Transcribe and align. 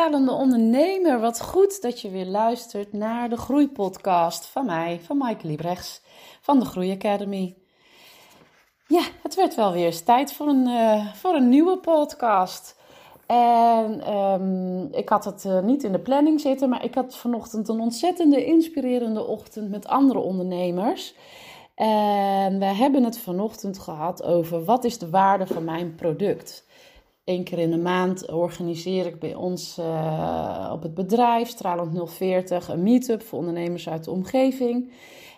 stralende 0.00 0.32
ondernemer. 0.32 1.20
Wat 1.20 1.40
goed 1.40 1.82
dat 1.82 2.00
je 2.00 2.10
weer 2.10 2.26
luistert 2.26 2.92
naar 2.92 3.28
de 3.28 3.36
Groeipodcast 3.36 4.46
van 4.46 4.66
mij, 4.66 5.00
van 5.02 5.16
Maaike 5.16 5.46
Liebrechts, 5.46 6.02
van 6.40 6.58
de 6.58 6.64
Groei 6.64 6.92
Academy. 6.92 7.56
Ja, 8.86 9.02
het 9.22 9.34
werd 9.34 9.54
wel 9.54 9.72
weer 9.72 9.84
eens 9.84 10.00
tijd 10.00 10.32
voor 10.32 10.46
een, 10.46 10.66
uh, 10.66 11.14
voor 11.14 11.34
een 11.34 11.48
nieuwe 11.48 11.78
podcast. 11.78 12.78
En 13.26 14.14
um, 14.14 14.88
ik 14.92 15.08
had 15.08 15.24
het 15.24 15.44
uh, 15.44 15.60
niet 15.60 15.84
in 15.84 15.92
de 15.92 15.98
planning 15.98 16.40
zitten, 16.40 16.68
maar 16.68 16.84
ik 16.84 16.94
had 16.94 17.16
vanochtend 17.16 17.68
een 17.68 17.80
ontzettende 17.80 18.44
inspirerende 18.44 19.26
ochtend 19.26 19.70
met 19.70 19.86
andere 19.86 20.18
ondernemers. 20.18 21.14
En 21.74 22.58
we 22.58 22.64
hebben 22.64 23.04
het 23.04 23.18
vanochtend 23.18 23.78
gehad 23.78 24.22
over 24.22 24.64
wat 24.64 24.84
is 24.84 24.98
de 24.98 25.10
waarde 25.10 25.46
van 25.46 25.64
mijn 25.64 25.94
product. 25.94 26.64
Eén 27.30 27.44
keer 27.44 27.58
in 27.58 27.70
de 27.70 27.78
maand 27.78 28.30
organiseer 28.30 29.06
ik 29.06 29.18
bij 29.18 29.34
ons 29.34 29.78
uh, 29.78 30.70
op 30.72 30.82
het 30.82 30.94
bedrijf, 30.94 31.48
Stralend 31.48 32.10
040, 32.10 32.68
een 32.68 32.82
meetup 32.82 33.22
voor 33.22 33.38
ondernemers 33.38 33.88
uit 33.88 34.04
de 34.04 34.10
omgeving. 34.10 34.92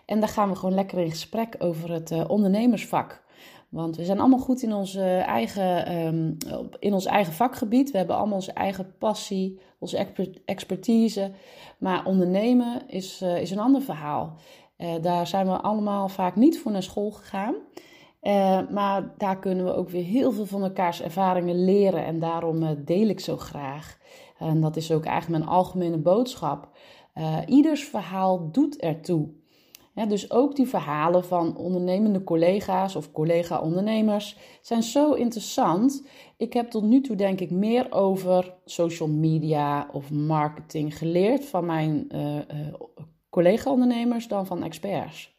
En 0.07 0.21
daar 0.21 0.29
gaan 0.29 0.49
we 0.49 0.57
gewoon 0.57 0.75
lekker 0.75 0.99
in 0.99 1.11
gesprek 1.11 1.55
over 1.59 1.93
het 1.93 2.11
uh, 2.11 2.25
ondernemersvak. 2.29 3.23
Want 3.69 3.97
we 3.97 4.05
zijn 4.05 4.21
allemaal 4.21 4.39
goed 4.39 4.63
in, 4.63 4.73
onze 4.73 5.03
eigen, 5.17 5.97
um, 5.97 6.37
in 6.79 6.93
ons 6.93 7.05
eigen 7.05 7.33
vakgebied. 7.33 7.91
We 7.91 7.99
hebben 7.99 8.17
allemaal 8.17 8.35
onze 8.35 8.53
eigen 8.53 8.95
passie, 8.99 9.61
onze 9.79 10.07
expertise. 10.45 11.31
Maar 11.79 12.07
ondernemen 12.07 12.83
is, 12.89 13.23
uh, 13.23 13.41
is 13.41 13.51
een 13.51 13.59
ander 13.59 13.83
verhaal. 13.83 14.37
Daar 15.01 15.27
zijn 15.27 15.47
we 15.47 15.61
allemaal 15.61 16.09
vaak 16.09 16.37
niet 16.37 16.61
voor 16.61 16.73
naar 16.73 16.83
school 16.83 17.11
gegaan. 17.11 17.55
Uh, 18.23 18.61
maar 18.71 19.15
daar 19.19 19.39
kunnen 19.39 19.65
we 19.65 19.75
ook 19.75 19.89
weer 19.91 20.05
heel 20.05 20.33
veel 20.33 20.47
van 20.47 20.63
elkaars 20.63 21.03
ervaringen 21.03 21.65
leren. 21.65 22.05
En 22.05 22.19
daarom 22.19 22.63
uh, 22.63 22.71
deel 22.79 23.09
ik 23.09 23.21
zo 23.21 23.37
graag. 23.37 23.99
En 24.39 24.61
dat 24.61 24.77
is 24.77 24.93
ook 24.93 25.05
eigenlijk 25.05 25.45
mijn 25.45 25.57
algemene 25.57 25.99
boodschap. 25.99 26.69
Uh, 27.15 27.39
ieders 27.47 27.85
verhaal 27.85 28.51
doet 28.51 28.77
ertoe. 28.77 29.29
Dus 30.09 30.31
ook 30.31 30.57
die 30.57 30.69
verhalen 30.69 31.25
van 31.25 31.57
ondernemende 31.57 32.25
collega's 32.25 32.97
of 32.97 33.13
collega-ondernemers 33.13 34.37
zijn 34.61 34.83
zo 34.83 35.13
interessant. 35.13 36.07
Ik 36.37 36.53
heb 36.53 36.71
tot 36.71 36.83
nu 36.83 37.01
toe 37.01 37.17
denk 37.17 37.41
ik 37.41 37.51
meer 37.51 37.93
over 37.93 38.55
social 38.65 39.09
media 39.09 39.89
of 39.93 40.11
marketing 40.11 40.99
geleerd 40.99 41.45
van 41.45 41.67
mijn 41.67 42.07
collega-ondernemers 43.31 44.29
dan 44.29 44.47
van 44.47 44.63
experts. 44.63 45.32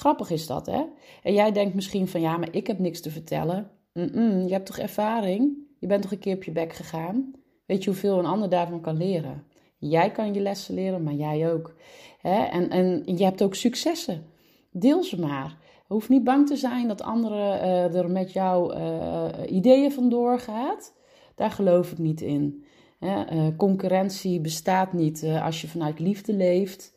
Grappig 0.00 0.30
is 0.30 0.46
dat, 0.46 0.66
hè? 0.66 0.82
En 1.22 1.32
jij 1.32 1.52
denkt 1.52 1.74
misschien 1.74 2.08
van 2.08 2.20
ja, 2.20 2.36
maar 2.36 2.48
ik 2.54 2.66
heb 2.66 2.78
niks 2.78 3.00
te 3.00 3.10
vertellen. 3.10 3.70
Je 3.92 4.46
hebt 4.48 4.66
toch 4.66 4.78
ervaring? 4.78 5.56
Je 5.78 5.86
bent 5.86 6.02
toch 6.02 6.12
een 6.12 6.18
keer 6.18 6.34
op 6.34 6.44
je 6.44 6.50
bek 6.50 6.72
gegaan? 6.72 7.32
Weet 7.66 7.84
je 7.84 7.90
hoeveel 7.90 8.18
een 8.18 8.26
ander 8.26 8.48
daarvan 8.48 8.80
kan 8.80 8.96
leren? 8.96 9.44
Jij 9.78 10.10
kan 10.10 10.34
je 10.34 10.40
lessen 10.40 10.74
leren, 10.74 11.02
maar 11.02 11.14
jij 11.14 11.52
ook. 11.52 11.74
Hè? 12.20 12.42
En, 12.42 12.70
en 12.70 13.02
je 13.04 13.24
hebt 13.24 13.42
ook 13.42 13.54
successen. 13.54 14.24
Deel 14.70 15.04
ze 15.04 15.20
maar. 15.20 15.56
Je 15.88 15.94
hoeft 15.94 16.08
niet 16.08 16.24
bang 16.24 16.46
te 16.46 16.56
zijn 16.56 16.88
dat 16.88 17.02
anderen 17.02 17.64
uh, 17.64 17.94
er 17.94 18.10
met 18.10 18.32
jouw 18.32 18.74
uh, 18.74 19.26
ideeën 19.48 19.92
vandoor 19.92 20.38
gaat. 20.38 20.94
Daar 21.34 21.50
geloof 21.50 21.92
ik 21.92 21.98
niet 21.98 22.20
in. 22.20 22.64
Hè? 22.98 23.32
Uh, 23.32 23.46
concurrentie 23.56 24.40
bestaat 24.40 24.92
niet 24.92 25.24
als 25.42 25.60
je 25.60 25.68
vanuit 25.68 25.98
liefde 25.98 26.32
leeft. 26.32 26.94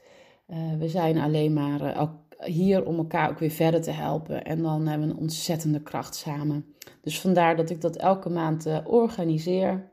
we 0.78 0.88
zijn 0.88 1.18
alleen 1.18 1.54
maar 1.54 2.10
hier 2.40 2.86
om 2.86 2.98
elkaar 2.98 3.30
ook 3.30 3.40
weer 3.40 3.50
verder 3.52 3.82
te 3.82 3.92
helpen. 3.92 4.44
En 4.44 4.62
dan 4.62 4.88
hebben 4.88 5.08
we 5.08 5.14
een 5.14 5.20
ontzettende 5.20 5.82
kracht 5.82 6.16
samen. 6.16 6.66
Dus 7.02 7.22
vandaar 7.22 7.56
dat 7.56 7.70
ik 7.70 7.82
dat 7.82 7.96
elke 7.96 8.30
maand 8.30 8.68
uh, 8.68 8.78
organiseer 8.84 9.92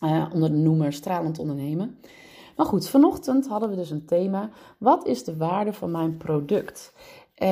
uh, 0.00 0.26
onder 0.32 0.50
de 0.50 0.56
noemer 0.56 0.92
Stralend 0.92 1.38
Ondernemen. 1.38 1.98
Maar 2.56 2.66
goed, 2.66 2.88
vanochtend 2.88 3.48
hadden 3.48 3.70
we 3.70 3.76
dus 3.76 3.90
een 3.90 4.06
thema. 4.06 4.50
Wat 4.78 5.06
is 5.06 5.24
de 5.24 5.36
waarde 5.36 5.72
van 5.72 5.90
mijn 5.90 6.16
product? 6.16 6.94
Uh, 7.42 7.48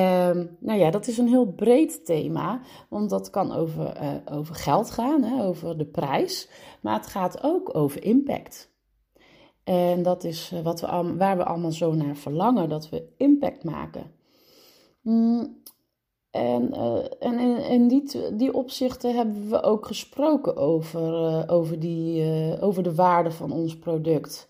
nou 0.58 0.78
ja, 0.78 0.90
dat 0.90 1.06
is 1.06 1.18
een 1.18 1.28
heel 1.28 1.46
breed 1.46 2.04
thema, 2.04 2.60
want 2.88 3.10
dat 3.10 3.30
kan 3.30 3.52
over, 3.52 4.02
uh, 4.02 4.36
over 4.36 4.54
geld 4.54 4.90
gaan, 4.90 5.22
hè, 5.22 5.44
over 5.44 5.78
de 5.78 5.86
prijs, 5.86 6.48
maar 6.80 6.94
het 6.94 7.06
gaat 7.06 7.42
ook 7.42 7.74
over 7.74 8.04
impact. 8.04 8.70
En 9.64 10.02
dat 10.02 10.24
is 10.24 10.50
eh, 10.52 10.60
wat 10.60 10.80
we, 10.80 11.14
waar 11.16 11.36
we 11.36 11.44
allemaal 11.44 11.72
zo 11.72 11.92
naar 11.92 12.16
verlangen, 12.16 12.68
dat 12.68 12.88
we 12.88 13.08
impact 13.16 13.64
maken. 13.64 14.12
Mm, 15.02 15.58
en, 16.30 16.70
uh, 16.74 16.96
en 17.20 17.38
in, 17.38 17.56
in 17.56 17.88
die, 17.88 18.34
die 18.36 18.54
opzichten 18.54 19.16
hebben 19.16 19.48
we 19.48 19.62
ook 19.62 19.86
gesproken 19.86 20.56
over, 20.56 21.12
uh, 21.12 21.42
over, 21.46 21.80
die, 21.80 22.24
over 22.60 22.82
de 22.82 22.94
waarde 22.94 23.30
van 23.30 23.52
ons 23.52 23.78
product. 23.78 24.48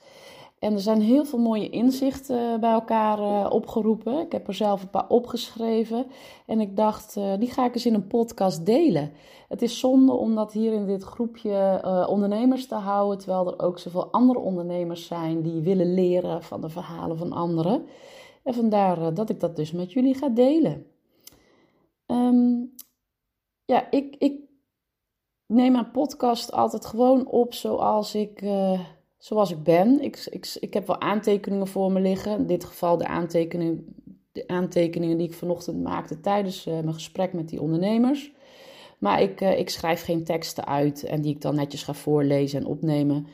En 0.61 0.73
er 0.73 0.81
zijn 0.81 1.01
heel 1.01 1.25
veel 1.25 1.39
mooie 1.39 1.71
inzichten 1.71 2.61
bij 2.61 2.73
elkaar 2.73 3.51
opgeroepen. 3.51 4.19
Ik 4.19 4.33
heb 4.33 4.49
er 4.49 4.55
zelf 4.55 4.83
een 4.83 4.91
paar 4.91 5.09
opgeschreven. 5.09 6.07
En 6.47 6.61
ik 6.61 6.77
dacht, 6.77 7.15
die 7.39 7.51
ga 7.51 7.65
ik 7.65 7.75
eens 7.75 7.87
in 7.87 7.95
een 7.95 8.07
podcast 8.07 8.67
delen. 8.67 9.13
Het 9.49 9.63
is 9.63 9.79
zonde 9.79 10.13
om 10.13 10.35
dat 10.35 10.53
hier 10.53 10.73
in 10.73 10.87
dit 10.87 11.03
groepje 11.03 11.83
ondernemers 12.09 12.67
te 12.67 12.75
houden, 12.75 13.19
terwijl 13.19 13.47
er 13.47 13.65
ook 13.65 13.79
zoveel 13.79 14.11
andere 14.11 14.39
ondernemers 14.39 15.07
zijn 15.07 15.43
die 15.43 15.61
willen 15.61 15.95
leren 15.95 16.43
van 16.43 16.61
de 16.61 16.69
verhalen 16.69 17.19
van 17.19 17.33
anderen. 17.33 17.87
En 18.43 18.55
vandaar 18.55 19.15
dat 19.15 19.31
ik 19.31 19.41
dat 19.41 19.57
dus 19.57 19.73
met 19.73 19.93
jullie 19.93 20.15
ga 20.15 20.29
delen. 20.29 20.87
Um, 22.07 22.75
ja, 23.65 23.91
ik, 23.91 24.17
ik 24.19 24.41
neem 25.47 25.73
mijn 25.73 25.91
podcast 25.91 26.53
altijd 26.53 26.87
gewoon 26.87 27.27
op 27.27 27.55
zoals 27.55 28.15
ik, 28.15 28.45
zoals 29.21 29.51
ik 29.51 29.63
ben. 29.63 30.01
Ik, 30.01 30.27
ik, 30.31 30.57
ik 30.61 30.75
heb 30.75 30.87
wel 30.87 31.01
aantekeningen 31.01 31.67
voor 31.67 31.93
me 31.93 32.01
liggen. 32.01 32.39
In 32.39 32.47
dit 32.47 32.65
geval 32.65 32.97
de 32.97 33.07
aantekeningen, 33.07 33.95
de 34.33 34.49
aantekeningen 34.49 35.19
die 35.19 35.27
ik 35.27 35.35
vanochtend 35.35 35.83
maakte 35.83 36.21
tijdens 36.21 36.65
mijn 36.65 36.95
gesprek 36.95 37.33
met 37.33 37.49
die 37.49 37.61
ondernemers. 37.61 38.33
Maar 38.99 39.23
ik, 39.23 39.41
uh, 39.41 39.59
ik 39.59 39.71
schrijf 39.71 40.05
geen 40.05 40.25
teksten 40.25 40.67
uit 40.67 41.05
en 41.05 41.21
die 41.21 41.35
ik 41.35 41.41
dan 41.41 41.55
netjes 41.55 41.83
ga 41.83 41.95
voorlezen 41.95 42.61
en 42.61 42.67
opnemen. 42.67 43.27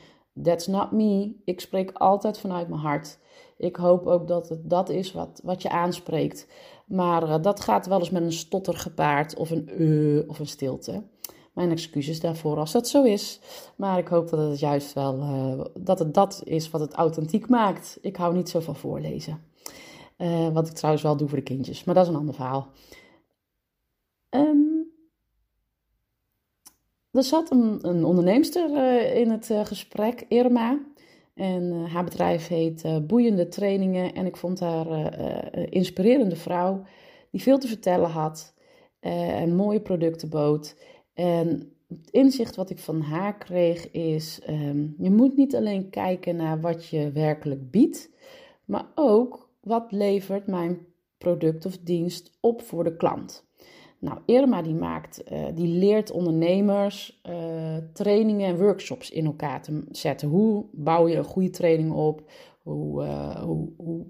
That's 0.43 0.67
not 0.67 0.91
me. 0.91 1.35
Ik 1.45 1.59
spreek 1.59 1.91
altijd 1.93 2.39
vanuit 2.39 2.67
mijn 2.67 2.81
hart. 2.81 3.19
Ik 3.57 3.75
hoop 3.75 4.07
ook 4.07 4.27
dat 4.27 4.49
het 4.49 4.69
dat 4.69 4.89
is 4.89 5.11
wat, 5.11 5.41
wat 5.43 5.61
je 5.61 5.69
aanspreekt. 5.69 6.47
Maar 6.85 7.23
uh, 7.23 7.41
dat 7.41 7.59
gaat 7.59 7.87
wel 7.87 7.99
eens 7.99 8.09
met 8.09 8.21
een 8.21 8.31
stotter 8.31 8.77
gepaard 8.77 9.35
of 9.35 9.49
een 9.49 9.81
uh 9.81 10.29
of 10.29 10.39
een 10.39 10.47
stilte. 10.47 11.03
Mijn 11.57 11.71
excuses 11.71 12.19
daarvoor 12.19 12.57
als 12.57 12.71
dat 12.71 12.87
zo 12.87 13.03
is. 13.03 13.39
Maar 13.75 13.97
ik 13.97 14.07
hoop 14.07 14.29
dat 14.29 14.49
het 14.49 14.59
juist 14.59 14.93
wel 14.93 15.19
uh, 15.19 15.65
dat 15.73 15.99
het 15.99 16.13
dat 16.13 16.41
is 16.43 16.69
wat 16.69 16.81
het 16.81 16.93
authentiek 16.93 17.49
maakt. 17.49 17.97
Ik 18.01 18.15
hou 18.15 18.35
niet 18.35 18.49
zo 18.49 18.59
van 18.59 18.75
voorlezen. 18.75 19.43
Uh, 20.17 20.49
wat 20.49 20.67
ik 20.67 20.73
trouwens 20.73 21.03
wel 21.03 21.17
doe 21.17 21.27
voor 21.27 21.37
de 21.37 21.43
kindjes, 21.43 21.83
maar 21.83 21.95
dat 21.95 22.03
is 22.03 22.09
een 22.09 22.17
ander 22.17 22.33
verhaal. 22.33 22.67
Um, 24.29 24.91
er 27.11 27.23
zat 27.23 27.51
een, 27.51 27.79
een 27.81 28.05
onderneemster 28.05 28.69
uh, 28.69 29.15
in 29.15 29.29
het 29.29 29.51
gesprek, 29.63 30.25
Irma. 30.27 30.79
En 31.33 31.85
haar 31.85 32.03
bedrijf 32.03 32.47
heet 32.47 33.07
Boeiende 33.07 33.47
Trainingen. 33.47 34.13
En 34.13 34.25
ik 34.25 34.37
vond 34.37 34.59
haar 34.59 34.87
een 34.87 35.69
inspirerende 35.69 36.35
vrouw 36.35 36.83
die 37.31 37.41
veel 37.41 37.57
te 37.57 37.67
vertellen 37.67 38.09
had. 38.09 38.53
en 38.99 39.55
mooie 39.55 39.81
producten 39.81 40.29
bood. 40.29 40.75
En 41.17 41.71
het 41.87 42.09
inzicht 42.09 42.55
wat 42.55 42.69
ik 42.69 42.79
van 42.79 43.01
haar 43.01 43.37
kreeg 43.37 43.91
is: 43.91 44.41
um, 44.49 44.95
je 44.97 45.11
moet 45.11 45.35
niet 45.35 45.55
alleen 45.55 45.89
kijken 45.89 46.35
naar 46.35 46.61
wat 46.61 46.87
je 46.87 47.11
werkelijk 47.11 47.71
biedt, 47.71 48.09
maar 48.65 48.85
ook 48.95 49.49
wat 49.61 49.91
levert 49.91 50.47
mijn 50.47 50.85
product 51.17 51.65
of 51.65 51.77
dienst 51.77 52.37
op 52.39 52.61
voor 52.61 52.83
de 52.83 52.95
klant. 52.95 53.45
Nou, 53.99 54.19
Irma 54.25 54.61
die 54.61 54.73
maakt, 54.73 55.31
uh, 55.31 55.45
die 55.53 55.67
leert 55.67 56.11
ondernemers 56.11 57.21
uh, 57.29 57.77
trainingen 57.93 58.47
en 58.47 58.57
workshops 58.57 59.11
in 59.11 59.25
elkaar 59.25 59.61
te 59.61 59.83
zetten. 59.91 60.29
Hoe 60.29 60.65
bouw 60.71 61.07
je 61.07 61.15
een 61.15 61.23
goede 61.23 61.49
training 61.49 61.91
op? 61.91 62.31
Hoe, 62.61 63.03
uh, 63.03 63.43
hoe, 63.43 63.69
hoe 63.77 64.05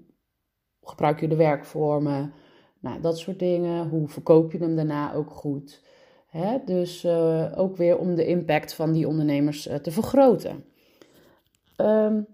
gebruik 0.82 1.20
je 1.20 1.28
de 1.28 1.36
werkvormen? 1.36 2.32
Nou, 2.80 3.00
dat 3.00 3.18
soort 3.18 3.38
dingen. 3.38 3.88
Hoe 3.88 4.08
verkoop 4.08 4.52
je 4.52 4.58
hem 4.58 4.76
daarna 4.76 5.14
ook 5.14 5.30
goed? 5.30 5.86
Hè? 6.28 6.58
Dus 6.64 7.06
ook 7.56 7.76
weer 7.76 7.98
om 7.98 8.14
de 8.14 8.26
impact 8.26 8.74
van 8.74 8.92
die 8.92 9.08
ondernemers 9.08 9.62
te 9.82 9.90
vergroten. 9.90 10.64
Um, 11.76 12.26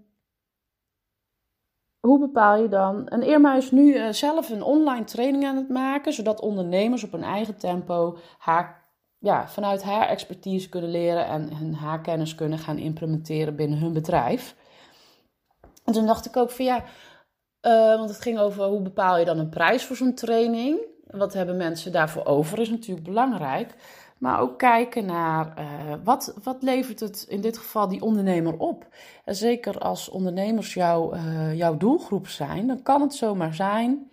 hoe 2.05 2.19
bepaal 2.19 2.57
je 2.57 2.67
dan? 2.67 3.07
En 3.07 3.23
Irma 3.23 3.55
is 3.55 3.71
nu 3.71 3.93
uh, 3.93 4.09
zelf 4.09 4.49
een 4.49 4.63
online 4.63 5.03
training 5.03 5.45
aan 5.45 5.55
het 5.55 5.69
maken, 5.69 6.13
zodat 6.13 6.41
ondernemers 6.41 7.03
op 7.03 7.11
hun 7.11 7.23
eigen 7.23 7.57
tempo 7.57 8.17
haar, 8.37 8.89
ja, 9.19 9.47
vanuit 9.47 9.83
haar 9.83 10.07
expertise 10.07 10.69
kunnen 10.69 10.89
leren 10.89 11.25
en 11.25 11.55
hun 11.55 11.73
haar 11.73 12.01
kennis 12.01 12.35
kunnen 12.35 12.59
gaan 12.59 12.77
implementeren 12.77 13.55
binnen 13.55 13.79
hun 13.79 13.93
bedrijf. 13.93 14.55
En 15.83 15.93
toen 15.93 16.05
dacht 16.05 16.25
ik 16.25 16.37
ook 16.37 16.51
van 16.51 16.65
ja, 16.65 16.83
uh, 17.61 17.97
want 17.97 18.09
het 18.09 18.21
ging 18.21 18.39
over 18.39 18.63
hoe 18.63 18.81
bepaal 18.81 19.17
je 19.17 19.25
dan 19.25 19.39
een 19.39 19.49
prijs 19.49 19.85
voor 19.85 19.95
zo'n 19.95 20.15
training? 20.15 20.79
Wat 21.17 21.33
hebben 21.33 21.57
mensen 21.57 21.91
daarvoor 21.91 22.25
over, 22.25 22.59
is 22.59 22.69
natuurlijk 22.69 23.07
belangrijk. 23.07 23.75
Maar 24.17 24.39
ook 24.39 24.57
kijken 24.57 25.05
naar 25.05 25.53
uh, 25.59 25.65
wat, 26.03 26.33
wat 26.43 26.57
levert 26.59 26.99
het 26.99 27.25
in 27.29 27.41
dit 27.41 27.57
geval 27.57 27.87
die 27.87 28.01
ondernemer 28.01 28.57
op. 28.57 28.87
En 29.25 29.35
zeker 29.35 29.77
als 29.77 30.09
ondernemers 30.09 30.73
jouw 30.73 31.13
uh, 31.13 31.55
jouw 31.55 31.77
doelgroep 31.77 32.27
zijn, 32.27 32.67
dan 32.67 32.81
kan 32.81 33.01
het 33.01 33.13
zomaar 33.13 33.53
zijn. 33.53 34.09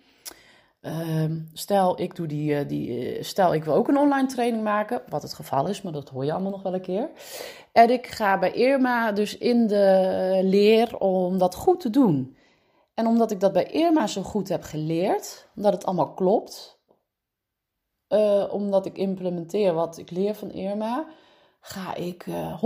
Uh, 0.81 1.25
stel, 1.53 2.01
ik 2.01 2.15
doe 2.15 2.27
die, 2.27 2.65
die, 2.65 3.17
stel, 3.23 3.53
ik 3.53 3.63
wil 3.63 3.73
ook 3.73 3.87
een 3.87 3.97
online 3.97 4.27
training 4.27 4.63
maken, 4.63 5.01
wat 5.09 5.21
het 5.21 5.33
geval 5.33 5.67
is, 5.67 5.81
maar 5.81 5.93
dat 5.93 6.09
hoor 6.09 6.25
je 6.25 6.31
allemaal 6.31 6.51
nog 6.51 6.61
wel 6.61 6.73
een 6.73 6.81
keer. 6.81 7.09
En 7.71 7.89
ik 7.89 8.07
ga 8.07 8.39
bij 8.39 8.51
Irma 8.51 9.11
dus 9.11 9.37
in 9.37 9.67
de 9.67 10.39
leer 10.43 10.97
om 10.97 11.37
dat 11.37 11.55
goed 11.55 11.79
te 11.79 11.89
doen. 11.89 12.37
En 12.93 13.07
omdat 13.07 13.31
ik 13.31 13.39
dat 13.39 13.53
bij 13.53 13.65
Irma 13.71 14.07
zo 14.07 14.21
goed 14.21 14.49
heb 14.49 14.63
geleerd, 14.63 15.47
omdat 15.55 15.73
het 15.73 15.85
allemaal 15.85 16.13
klopt, 16.13 16.72
uh, 18.13 18.53
omdat 18.53 18.85
ik 18.85 18.97
implementeer 18.97 19.73
wat 19.73 19.97
ik 19.97 20.11
leer 20.11 20.35
van 20.35 20.51
Irma, 20.51 21.05
ga 21.59 21.95
ik 21.95 22.25
uh, 22.25 22.63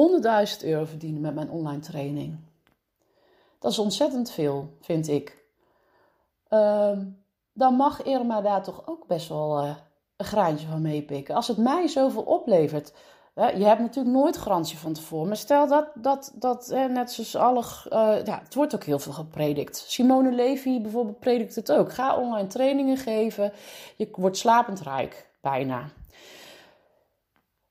100.000 0.62 0.66
euro 0.66 0.86
verdienen 0.86 1.22
met 1.22 1.36
mijn 1.36 1.50
online 1.50 1.80
training. 1.80 2.38
Dat 3.60 3.72
is 3.72 3.80
ontzettend 3.80 4.32
veel, 4.32 4.74
vind 4.82 5.08
ik. 5.08 5.46
Uh, 6.50 6.98
dan 7.54 7.74
mag 7.74 8.04
Irma 8.04 8.42
daar 8.42 8.64
toch 8.64 8.88
ook 8.88 9.08
best 9.08 9.28
wel 9.30 9.64
uh, 9.64 9.76
een 10.16 10.26
graantje 10.26 10.68
van 10.68 10.82
meepikken. 10.82 11.36
Als 11.36 11.48
het 11.48 11.58
mij 11.58 11.88
zoveel 11.88 12.22
oplevert, 12.22 12.94
je 13.36 13.66
hebt 13.66 13.80
natuurlijk 13.80 14.16
nooit 14.16 14.38
garantie 14.38 14.78
van 14.78 14.94
tevoren. 14.94 15.28
Maar 15.28 15.38
stel 15.38 15.68
dat, 15.68 15.88
dat, 15.94 16.32
dat 16.36 16.68
net 16.90 17.12
zoals 17.12 17.36
alle. 17.36 17.64
Ja, 18.26 18.40
het 18.44 18.54
wordt 18.54 18.76
ook 18.76 18.84
heel 18.84 19.00
veel 19.00 19.14
gepredikt. 19.14 19.78
Simone 19.88 20.32
Levy 20.32 20.82
bijvoorbeeld 20.82 21.20
predikt 21.20 21.56
het 21.56 21.72
ook. 21.72 21.94
Ga 21.94 22.18
online 22.18 22.48
trainingen 22.48 22.98
geven. 22.98 23.52
Je 23.96 24.10
wordt 24.12 24.38
slapend 24.38 24.82
rijk, 24.82 25.27
bijna. 25.42 25.90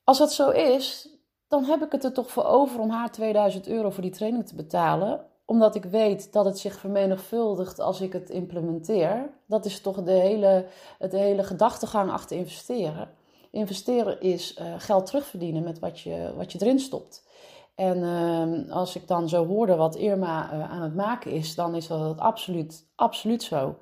Als 0.05 0.19
dat 0.19 0.33
zo 0.33 0.51
is, 0.51 1.09
dan 1.49 1.65
heb 1.65 1.83
ik 1.83 1.93
het 1.93 2.05
er 2.05 2.13
toch 2.13 2.31
voor 2.31 2.45
over 2.45 2.81
om 2.81 2.91
haar 2.91 3.13
2000 3.13 3.69
euro 3.69 3.91
voor 3.91 4.03
die 4.03 4.13
training 4.13 4.47
te 4.47 4.55
betalen. 4.55 5.27
Omdat 5.45 5.75
ik 5.75 5.85
weet 5.85 6.33
dat 6.33 6.45
het 6.45 6.59
zich 6.59 6.79
vermenigvuldigt 6.79 7.81
als 7.81 8.01
ik 8.01 8.13
het 8.13 8.31
implementeer. 8.31 9.31
Dat 9.47 9.65
is 9.65 9.81
toch 9.81 10.03
de 10.03 10.11
hele, 10.11 10.67
het 10.99 11.13
hele 11.13 11.45
gedachtegang 11.45 12.11
achter 12.11 12.37
investeren. 12.37 13.11
Investeren 13.51 14.21
is 14.21 14.59
uh, 14.61 14.75
geld 14.79 15.07
terugverdienen 15.07 15.63
met 15.63 15.79
wat 15.79 16.01
je, 16.01 16.33
wat 16.37 16.53
je 16.53 16.59
erin 16.61 16.79
stopt. 16.79 17.29
En 17.75 17.99
uh, 17.99 18.73
als 18.75 18.97
ik 18.97 19.09
dan 19.09 19.29
zo 19.29 19.47
hoorde 19.47 19.77
wat 19.77 19.97
Irma 19.97 20.53
uh, 20.53 20.73
aan 20.73 20.83
het 20.83 20.95
maken 20.95 21.31
is, 21.31 21.55
dan 21.55 21.75
is 21.75 21.87
dat 21.87 22.19
absoluut, 22.19 22.87
absoluut 22.95 23.43
zo. 23.43 23.77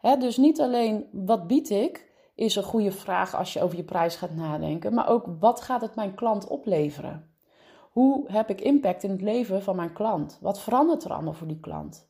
Hè, 0.00 0.16
dus 0.16 0.36
niet 0.36 0.60
alleen 0.60 1.08
wat 1.12 1.46
bied 1.46 1.70
ik, 1.70 2.05
is 2.36 2.56
een 2.56 2.62
goede 2.62 2.92
vraag 2.92 3.34
als 3.34 3.52
je 3.52 3.62
over 3.62 3.76
je 3.76 3.84
prijs 3.84 4.16
gaat 4.16 4.34
nadenken, 4.34 4.94
maar 4.94 5.08
ook 5.08 5.26
wat 5.38 5.60
gaat 5.60 5.80
het 5.80 5.94
mijn 5.94 6.14
klant 6.14 6.46
opleveren? 6.46 7.34
Hoe 7.90 8.30
heb 8.30 8.50
ik 8.50 8.60
impact 8.60 9.02
in 9.02 9.10
het 9.10 9.20
leven 9.20 9.62
van 9.62 9.76
mijn 9.76 9.92
klant? 9.92 10.38
Wat 10.40 10.60
verandert 10.60 11.04
er 11.04 11.12
allemaal 11.12 11.32
voor 11.32 11.46
die 11.46 11.60
klant? 11.60 12.08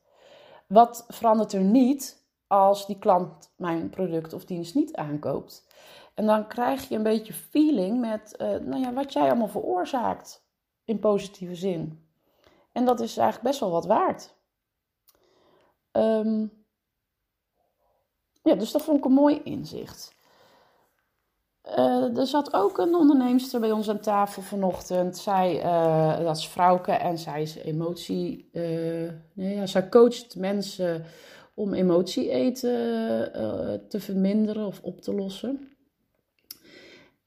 Wat 0.66 1.04
verandert 1.08 1.52
er 1.52 1.60
niet 1.60 2.24
als 2.46 2.86
die 2.86 2.98
klant 2.98 3.52
mijn 3.56 3.90
product 3.90 4.32
of 4.32 4.44
dienst 4.44 4.74
niet 4.74 4.96
aankoopt? 4.96 5.66
En 6.14 6.26
dan 6.26 6.46
krijg 6.46 6.88
je 6.88 6.96
een 6.96 7.02
beetje 7.02 7.32
feeling 7.32 8.00
met 8.00 8.34
uh, 8.38 8.48
nou 8.48 8.82
ja, 8.82 8.92
wat 8.92 9.12
jij 9.12 9.22
allemaal 9.22 9.48
veroorzaakt 9.48 10.46
in 10.84 10.98
positieve 10.98 11.54
zin. 11.54 12.08
En 12.72 12.84
dat 12.84 13.00
is 13.00 13.16
eigenlijk 13.16 13.48
best 13.48 13.60
wel 13.60 13.70
wat 13.70 13.86
waard. 13.86 14.34
Um, 15.92 16.64
ja, 18.42 18.54
dus 18.54 18.72
dat 18.72 18.82
vond 18.82 18.98
ik 18.98 19.04
een 19.04 19.12
mooi 19.12 19.40
inzicht. 19.44 20.15
Uh, 21.70 22.18
er 22.18 22.26
zat 22.26 22.52
ook 22.54 22.78
een 22.78 22.94
onderneemster 22.94 23.60
bij 23.60 23.70
ons 23.70 23.88
aan 23.88 24.00
tafel 24.00 24.42
vanochtend. 24.42 25.16
Zij, 25.16 25.64
uh, 25.64 26.18
dat 26.18 26.36
is 26.36 26.48
vrouwke 26.48 26.92
en 26.92 27.18
zij 27.18 27.42
is 27.42 27.56
emotie. 27.56 28.48
Uh, 28.52 28.62
nee, 29.32 29.54
ja, 29.54 29.66
zij 29.66 29.88
coacht 29.88 30.36
mensen 30.36 31.04
om 31.54 31.74
emotie 31.74 32.30
eten 32.30 32.70
te 33.88 34.00
verminderen 34.00 34.66
of 34.66 34.80
op 34.82 35.00
te 35.00 35.14
lossen. 35.14 35.68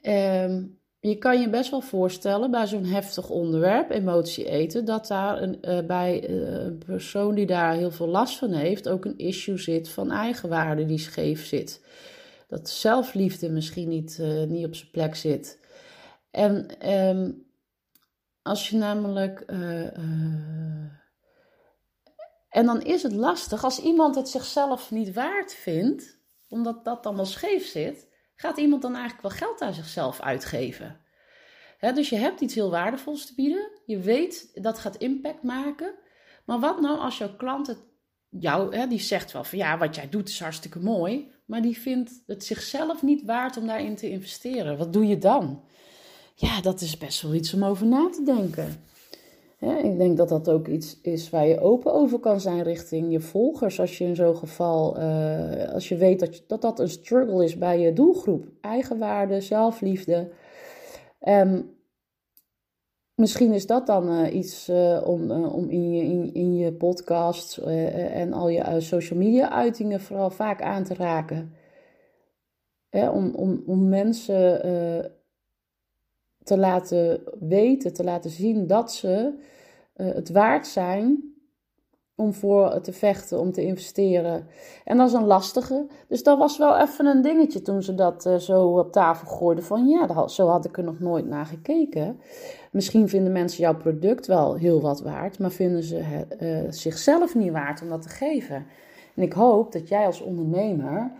Um, 0.02 0.78
je 1.00 1.16
kan 1.18 1.40
je 1.40 1.50
best 1.50 1.72
wel 1.72 1.82
voorstellen 1.82 2.52
bij 2.52 2.68
zo'n 2.68 2.86
heftig 2.86 3.30
onderwerp, 3.30 3.90
emotie 3.90 4.50
eten, 4.50 4.86
dat 4.86 5.08
daar 5.08 5.42
een, 5.42 5.86
bij 5.88 6.30
een 6.30 6.78
persoon 6.86 7.36
die 7.36 7.46
daar 7.46 7.74
heel 7.74 7.92
veel 7.92 8.08
last 8.08 8.38
van 8.38 8.52
heeft 8.52 8.90
ook 8.90 9.06
een 9.06 9.18
issue 9.18 9.58
zit 9.58 9.90
van 9.90 10.12
eigenwaarde 10.12 10.86
die 10.86 10.98
scheef 10.98 11.46
zit. 11.46 11.82
Dat 12.50 12.70
zelfliefde 12.70 13.50
misschien 13.50 13.90
niet, 13.90 14.18
uh, 14.22 14.44
niet 14.44 14.66
op 14.66 14.76
zijn 14.76 14.92
plek 14.92 15.16
zit. 15.16 15.60
En 16.32 16.88
um, 16.92 17.48
als 18.42 18.70
je 18.70 18.78
namelijk. 18.78 19.42
en 22.50 22.66
dan 22.66 22.82
is 22.82 23.04
het 23.04 23.14
lastig 23.14 23.64
als 23.64 23.80
iemand 23.80 24.16
het 24.16 24.30
zichzelf 24.30 24.92
niet 24.92 25.14
waard 25.14 25.54
vindt, 25.54 26.20
omdat 26.48 26.86
dat 26.86 27.04
dan 27.04 27.16
wel 27.16 27.26
scheef 27.26 27.68
zit 27.68 28.08
gaat 28.40 28.58
iemand 28.58 28.82
dan 28.82 28.96
eigenlijk 28.96 29.22
wel 29.22 29.48
geld 29.48 29.62
aan 29.62 29.74
zichzelf 29.74 30.22
uitgeven? 30.22 31.00
dus 31.80 32.10
je 32.10 32.16
hebt 32.16 32.42
iets 32.42 32.56
heel 32.56 32.72
waardevols 32.72 33.26
te 33.26 33.36
bieden. 33.36 33.72
Je 33.86 34.00
weet 34.00 34.64
dat 34.64 34.80
gaat 34.80 34.96
impact 34.96 35.44
maken. 35.44 35.94
Maar 36.46 36.60
wat 36.60 36.82
nou 36.82 37.00
als 37.00 37.18
jouw 37.18 37.36
klant 37.36 37.68
het 37.68 37.84
jou, 38.30 38.88
die 38.88 39.00
zegt 39.00 39.32
wel 39.32 39.44
van 39.44 39.58
ja, 39.58 39.78
wat 39.78 39.96
jij 39.96 40.10
doet 40.10 40.30
is 40.30 40.40
hartstikke 40.40 40.80
mooi, 40.80 41.32
maar 41.50 41.62
die 41.62 41.80
vindt 41.80 42.12
het 42.28 42.44
zichzelf 42.44 43.04
niet 43.04 43.26
waard 43.26 43.58
om 43.58 43.68
daarin 43.68 43.96
te 43.96 44.10
investeren. 44.10 44.78
Wat 44.78 44.94
doe 44.94 45.08
je 45.08 45.18
dan? 45.18 45.62
Ja, 46.36 46.62
dat 46.62 46.82
is 46.82 46.98
best 46.98 47.22
wel 47.22 47.34
iets 47.34 47.54
om 47.54 47.64
over 47.64 47.86
na 47.86 48.10
te 48.10 48.24
denken 48.24 48.82
ik 49.60 49.98
denk 49.98 50.18
dat 50.18 50.30
dat 50.30 50.50
ook 50.50 50.68
iets 50.68 51.00
is 51.02 51.30
waar 51.30 51.48
je 51.48 51.60
open 51.60 51.94
over 51.94 52.20
kan 52.20 52.40
zijn 52.40 52.64
richting 52.64 53.12
je 53.12 53.20
volgers. 53.20 53.80
Als 53.80 53.98
je 53.98 54.04
in 54.04 54.16
zo'n 54.16 54.36
geval, 54.36 55.00
uh, 55.00 55.74
als 55.74 55.90
je 55.90 55.96
weet 55.96 56.20
dat, 56.20 56.44
dat 56.48 56.62
dat 56.62 56.80
een 56.80 56.90
struggle 56.90 57.44
is 57.44 57.58
bij 57.58 57.80
je 57.80 57.94
doelgroep. 57.94 58.46
Eigenwaarde, 58.62 59.42
zelfliefde. 59.42 60.30
Um, 61.28 61.78
misschien 63.20 63.54
is 63.54 63.66
dat 63.66 63.88
dan 63.88 64.10
uh, 64.10 64.34
iets 64.34 64.70
uh, 64.70 65.02
om, 65.06 65.32
om 65.32 65.70
in, 65.70 65.92
je, 65.92 66.04
in, 66.04 66.34
in 66.34 66.56
je 66.56 66.74
podcast 66.74 67.58
en 67.58 68.34
al 68.34 68.50
je 68.50 68.82
social 68.82 69.20
media 69.20 69.50
uitingen 69.50 70.02
vooral 70.02 70.30
vaak 70.30 70.62
aan 70.62 70.84
te 70.84 70.94
raken. 70.94 71.54
om, 72.92 73.36
om, 73.36 73.64
om 73.66 73.90
mensen 73.90 74.62
te 76.44 76.58
laten 76.58 77.22
weten, 77.40 77.94
te 77.94 78.04
laten 78.04 78.30
zien 78.30 78.68
dat 78.68 78.94
ze 78.94 79.34
het 79.94 80.30
waard 80.30 80.68
zijn 80.68 81.30
om 82.20 82.34
voor 82.34 82.82
te 82.82 82.94
vechten, 82.94 83.40
om 83.40 83.52
te 83.52 83.66
investeren. 83.66 84.48
En 84.84 84.98
dat 84.98 85.08
is 85.08 85.14
een 85.14 85.26
lastige. 85.26 85.88
Dus 86.08 86.24
dat 86.24 86.38
was 86.38 86.58
wel 86.58 86.78
even 86.78 87.06
een 87.06 87.22
dingetje 87.22 87.62
toen 87.62 87.84
ze 87.84 87.96
dat 87.96 88.26
uh, 88.26 88.36
zo 88.36 88.78
op 88.78 88.92
tafel 88.92 89.28
gooiden. 89.28 89.64
Van 89.64 89.88
ja, 89.88 90.28
zo 90.28 90.48
had 90.48 90.66
ik 90.66 90.78
er 90.78 90.84
nog 90.84 91.00
nooit 91.00 91.26
naar 91.26 91.46
gekeken. 91.46 92.20
Misschien 92.72 93.10
vinden 93.10 93.32
mensen 93.32 93.62
jouw 93.62 93.78
product 93.78 94.28
wel 94.28 94.56
heel 94.56 94.82
wat 94.82 95.02
waard, 95.02 95.40
maar 95.40 95.52
vinden 95.52 95.84
ze 95.84 96.26
uh, 96.40 96.72
zichzelf 96.72 97.36
niet 97.36 97.52
waard 97.52 97.82
om 97.82 97.90
dat 97.90 98.02
te 98.02 98.10
geven. 98.10 98.66
En 99.16 99.24
ik 99.24 99.34
hoop 99.34 99.72
dat 99.72 99.88
jij 99.88 100.06
als 100.06 100.22
ondernemer 100.22 101.12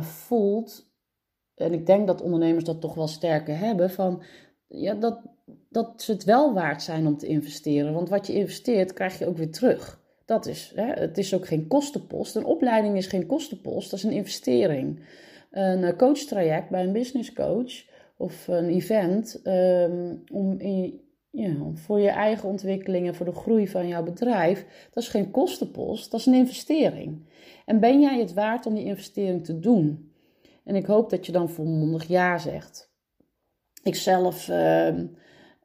voelt 0.00 0.92
en 1.54 1.72
ik 1.72 1.86
denk 1.86 2.06
dat 2.06 2.22
ondernemers 2.22 2.64
dat 2.64 2.80
toch 2.80 2.94
wel 2.94 3.08
sterker 3.08 3.58
hebben, 3.58 3.90
van 3.90 4.22
ja, 4.66 4.94
dat, 4.94 5.20
dat 5.74 6.02
ze 6.02 6.12
het 6.12 6.24
wel 6.24 6.52
waard 6.52 6.82
zijn 6.82 7.06
om 7.06 7.16
te 7.16 7.26
investeren. 7.26 7.92
Want 7.92 8.08
wat 8.08 8.26
je 8.26 8.32
investeert, 8.32 8.92
krijg 8.92 9.18
je 9.18 9.26
ook 9.26 9.36
weer 9.36 9.50
terug. 9.50 10.02
Dat 10.24 10.46
is, 10.46 10.72
hè, 10.74 10.92
het 10.92 11.18
is 11.18 11.34
ook 11.34 11.46
geen 11.46 11.66
kostenpost. 11.66 12.36
Een 12.36 12.44
opleiding 12.44 12.96
is 12.96 13.06
geen 13.06 13.26
kostenpost, 13.26 13.90
dat 13.90 13.98
is 13.98 14.04
een 14.04 14.12
investering. 14.12 15.00
Een 15.50 15.84
eh, 15.84 15.96
coachtraject 15.96 16.70
bij 16.70 16.82
een 16.84 16.92
business 16.92 17.32
coach 17.32 17.84
of 18.16 18.48
een 18.48 18.68
event 18.68 19.40
um, 19.44 20.22
om 20.32 20.58
in, 20.58 21.72
voor 21.74 22.00
je 22.00 22.08
eigen 22.08 22.48
ontwikkelingen, 22.48 23.14
voor 23.14 23.26
de 23.26 23.34
groei 23.34 23.68
van 23.68 23.88
jouw 23.88 24.02
bedrijf, 24.02 24.88
dat 24.92 25.02
is 25.02 25.08
geen 25.08 25.30
kostenpost, 25.30 26.10
dat 26.10 26.20
is 26.20 26.26
een 26.26 26.34
investering. 26.34 27.26
En 27.66 27.80
ben 27.80 28.00
jij 28.00 28.18
het 28.18 28.34
waard 28.34 28.66
om 28.66 28.74
die 28.74 28.84
investering 28.84 29.44
te 29.44 29.58
doen? 29.58 30.12
En 30.64 30.74
ik 30.74 30.86
hoop 30.86 31.10
dat 31.10 31.26
je 31.26 31.32
dan 31.32 31.50
volmondig 31.50 32.08
ja 32.08 32.38
zegt. 32.38 32.92
Ik 33.82 33.94
zelf, 33.94 34.48
uh, 34.48 34.88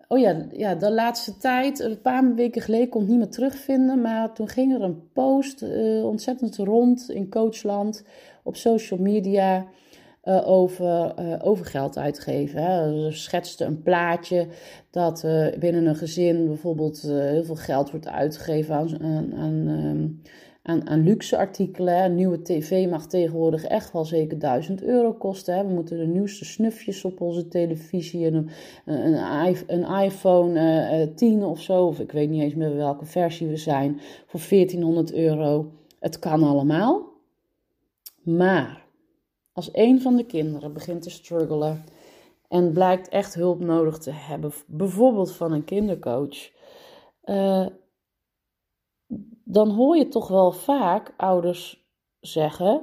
oh 0.09 0.19
ja, 0.19 0.45
ja, 0.51 0.75
de 0.75 0.91
laatste 0.91 1.37
tijd, 1.37 1.79
een 1.79 2.01
paar 2.01 2.35
weken 2.35 2.61
geleden, 2.61 2.89
kon 2.89 3.01
ik 3.01 3.07
niet 3.07 3.17
meer 3.17 3.29
terugvinden. 3.29 4.01
Maar 4.01 4.33
toen 4.33 4.47
ging 4.47 4.73
er 4.73 4.81
een 4.81 5.11
post 5.13 5.61
uh, 5.61 6.05
ontzettend 6.05 6.57
rond 6.57 7.09
in 7.09 7.29
coachland 7.29 8.03
op 8.43 8.55
social 8.55 8.99
media. 8.99 9.65
Uh, 10.23 10.47
over, 10.47 11.13
uh, 11.19 11.35
over 11.41 11.65
geld 11.65 11.97
uitgeven. 11.97 12.63
Hè. 12.63 12.93
Ze 13.11 13.17
schetste 13.17 13.65
een 13.65 13.81
plaatje 13.81 14.47
dat 14.91 15.25
binnen 15.59 15.85
een 15.85 15.95
gezin 15.95 16.47
bijvoorbeeld 16.47 17.01
heel 17.01 17.43
veel 17.43 17.55
geld 17.55 17.91
wordt 17.91 18.07
uitgegeven 18.07 18.75
aan, 18.75 19.01
aan, 19.01 19.33
aan, 19.35 20.21
aan, 20.69 21.03
luxe 21.03 21.37
artikelen. 21.37 22.03
Een 22.03 22.15
nieuwe 22.15 22.41
tv 22.41 22.89
mag 22.89 23.07
tegenwoordig 23.07 23.63
echt 23.63 23.91
wel 23.91 24.05
zeker 24.05 24.39
1000 24.39 24.83
euro 24.83 25.13
kosten. 25.13 25.55
Hè. 25.55 25.65
We 25.65 25.73
moeten 25.73 25.97
de 25.97 26.05
nieuwste 26.05 26.45
snufjes 26.45 27.05
op 27.05 27.21
onze 27.21 27.47
televisie. 27.47 28.25
Een, 28.25 28.49
een, 28.85 29.63
een 29.67 30.03
iPhone 30.03 30.59
uh, 31.07 31.15
10 31.15 31.43
of 31.43 31.61
zo. 31.61 31.85
Of 31.85 31.99
ik 31.99 32.11
weet 32.11 32.29
niet 32.29 32.41
eens 32.41 32.55
meer 32.55 32.75
welke 32.75 33.05
versie 33.05 33.47
we 33.47 33.57
zijn. 33.57 33.99
Voor 34.25 34.41
1400 34.49 35.13
euro. 35.13 35.71
Het 35.99 36.19
kan 36.19 36.43
allemaal. 36.43 37.03
Maar 38.21 38.85
als 39.53 39.69
een 39.73 40.01
van 40.01 40.15
de 40.15 40.25
kinderen 40.25 40.73
begint 40.73 41.01
te 41.01 41.09
struggelen 41.09 41.83
en 42.47 42.71
blijkt 42.71 43.09
echt 43.09 43.33
hulp 43.33 43.59
nodig 43.59 43.97
te 43.97 44.11
hebben, 44.11 44.51
bijvoorbeeld 44.67 45.31
van 45.31 45.51
een 45.51 45.63
kindercoach, 45.63 46.49
uh, 47.25 47.65
dan 49.51 49.69
hoor 49.69 49.97
je 49.97 50.07
toch 50.07 50.27
wel 50.27 50.51
vaak 50.51 51.13
ouders 51.17 51.87
zeggen: 52.19 52.81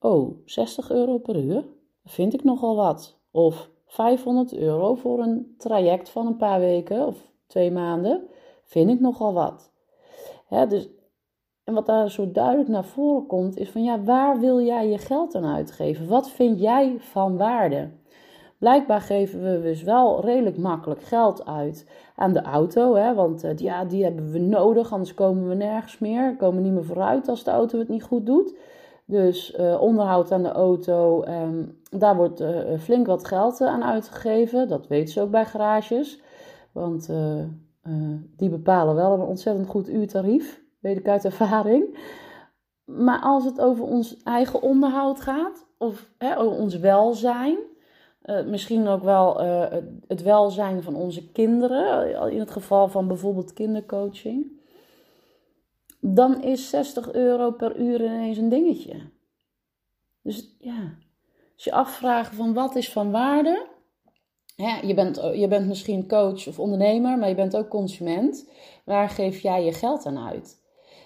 Oh, 0.00 0.38
60 0.44 0.90
euro 0.90 1.18
per 1.18 1.36
uur? 1.36 1.64
Vind 2.04 2.34
ik 2.34 2.44
nogal 2.44 2.76
wat. 2.76 3.18
Of 3.30 3.70
500 3.86 4.54
euro 4.54 4.94
voor 4.94 5.18
een 5.18 5.54
traject 5.58 6.08
van 6.08 6.26
een 6.26 6.36
paar 6.36 6.60
weken 6.60 7.06
of 7.06 7.16
twee 7.46 7.70
maanden? 7.70 8.26
Vind 8.64 8.90
ik 8.90 9.00
nogal 9.00 9.32
wat. 9.32 9.72
dus, 10.68 10.88
en 11.64 11.74
wat 11.74 11.86
daar 11.86 12.10
zo 12.10 12.30
duidelijk 12.30 12.68
naar 12.68 12.84
voren 12.84 13.26
komt, 13.26 13.56
is 13.56 13.70
van 13.70 13.82
ja, 13.82 14.02
waar 14.02 14.40
wil 14.40 14.60
jij 14.60 14.88
je 14.88 14.98
geld 14.98 15.34
aan 15.34 15.54
uitgeven? 15.54 16.08
Wat 16.08 16.30
vind 16.30 16.60
jij 16.60 16.96
van 16.98 17.36
waarde? 17.36 17.90
Blijkbaar 18.60 19.00
geven 19.00 19.42
we 19.42 19.60
dus 19.60 19.82
wel 19.82 20.24
redelijk 20.24 20.56
makkelijk 20.56 21.02
geld 21.02 21.46
uit 21.46 21.90
aan 22.16 22.32
de 22.32 22.42
auto. 22.42 22.94
Hè? 22.94 23.14
Want 23.14 23.44
uh, 23.44 23.56
ja, 23.56 23.84
die 23.84 24.04
hebben 24.04 24.30
we 24.30 24.38
nodig, 24.38 24.92
anders 24.92 25.14
komen 25.14 25.48
we 25.48 25.54
nergens 25.54 25.98
meer. 25.98 26.36
Komen 26.36 26.62
niet 26.62 26.72
meer 26.72 26.84
vooruit 26.84 27.28
als 27.28 27.44
de 27.44 27.50
auto 27.50 27.78
het 27.78 27.88
niet 27.88 28.02
goed 28.02 28.26
doet. 28.26 28.54
Dus 29.04 29.56
uh, 29.58 29.80
onderhoud 29.80 30.32
aan 30.32 30.42
de 30.42 30.52
auto, 30.52 31.24
um, 31.24 31.78
daar 31.90 32.16
wordt 32.16 32.40
uh, 32.40 32.78
flink 32.78 33.06
wat 33.06 33.26
geld 33.26 33.60
aan 33.60 33.84
uitgegeven. 33.84 34.68
Dat 34.68 34.86
weten 34.86 35.12
ze 35.12 35.20
ook 35.20 35.30
bij 35.30 35.46
garages. 35.46 36.22
Want 36.72 37.10
die 38.36 38.48
bepalen 38.48 38.94
wel 38.94 39.12
een 39.12 39.20
ontzettend 39.20 39.66
goed 39.66 39.88
uurtarief. 39.88 40.62
Weet 40.80 40.98
ik 40.98 41.08
uit 41.08 41.24
ervaring. 41.24 41.98
Maar 42.84 43.20
als 43.20 43.44
het 43.44 43.60
over 43.60 43.84
ons 43.84 44.22
eigen 44.22 44.62
onderhoud 44.62 45.20
gaat, 45.20 45.66
of 45.78 46.10
hè, 46.18 46.42
ons 46.42 46.78
welzijn, 46.78 47.58
uh, 48.24 48.44
misschien 48.44 48.88
ook 48.88 49.02
wel 49.02 49.44
uh, 49.44 49.66
het 50.06 50.22
welzijn 50.22 50.82
van 50.82 50.94
onze 50.94 51.30
kinderen, 51.30 52.32
in 52.32 52.38
het 52.38 52.50
geval 52.50 52.88
van 52.88 53.08
bijvoorbeeld 53.08 53.52
kindercoaching, 53.52 54.58
dan 56.00 56.42
is 56.42 56.70
60 56.70 57.12
euro 57.12 57.50
per 57.50 57.76
uur 57.76 58.04
ineens 58.04 58.38
een 58.38 58.48
dingetje. 58.48 59.10
Dus 60.22 60.56
ja, 60.58 60.94
als 61.54 61.64
je 61.64 61.72
afvraagt 61.72 62.34
van 62.34 62.54
wat 62.54 62.76
is 62.76 62.92
van 62.92 63.10
waarde, 63.10 63.66
ja, 64.56 64.80
je, 64.82 64.94
bent, 64.94 65.16
je 65.34 65.48
bent 65.48 65.66
misschien 65.66 66.08
coach 66.08 66.46
of 66.46 66.58
ondernemer, 66.58 67.18
maar 67.18 67.28
je 67.28 67.34
bent 67.34 67.56
ook 67.56 67.68
consument. 67.68 68.50
Waar 68.84 69.08
geef 69.08 69.40
jij 69.40 69.64
je 69.64 69.72
geld 69.72 70.06
aan 70.06 70.18
uit? 70.18 70.62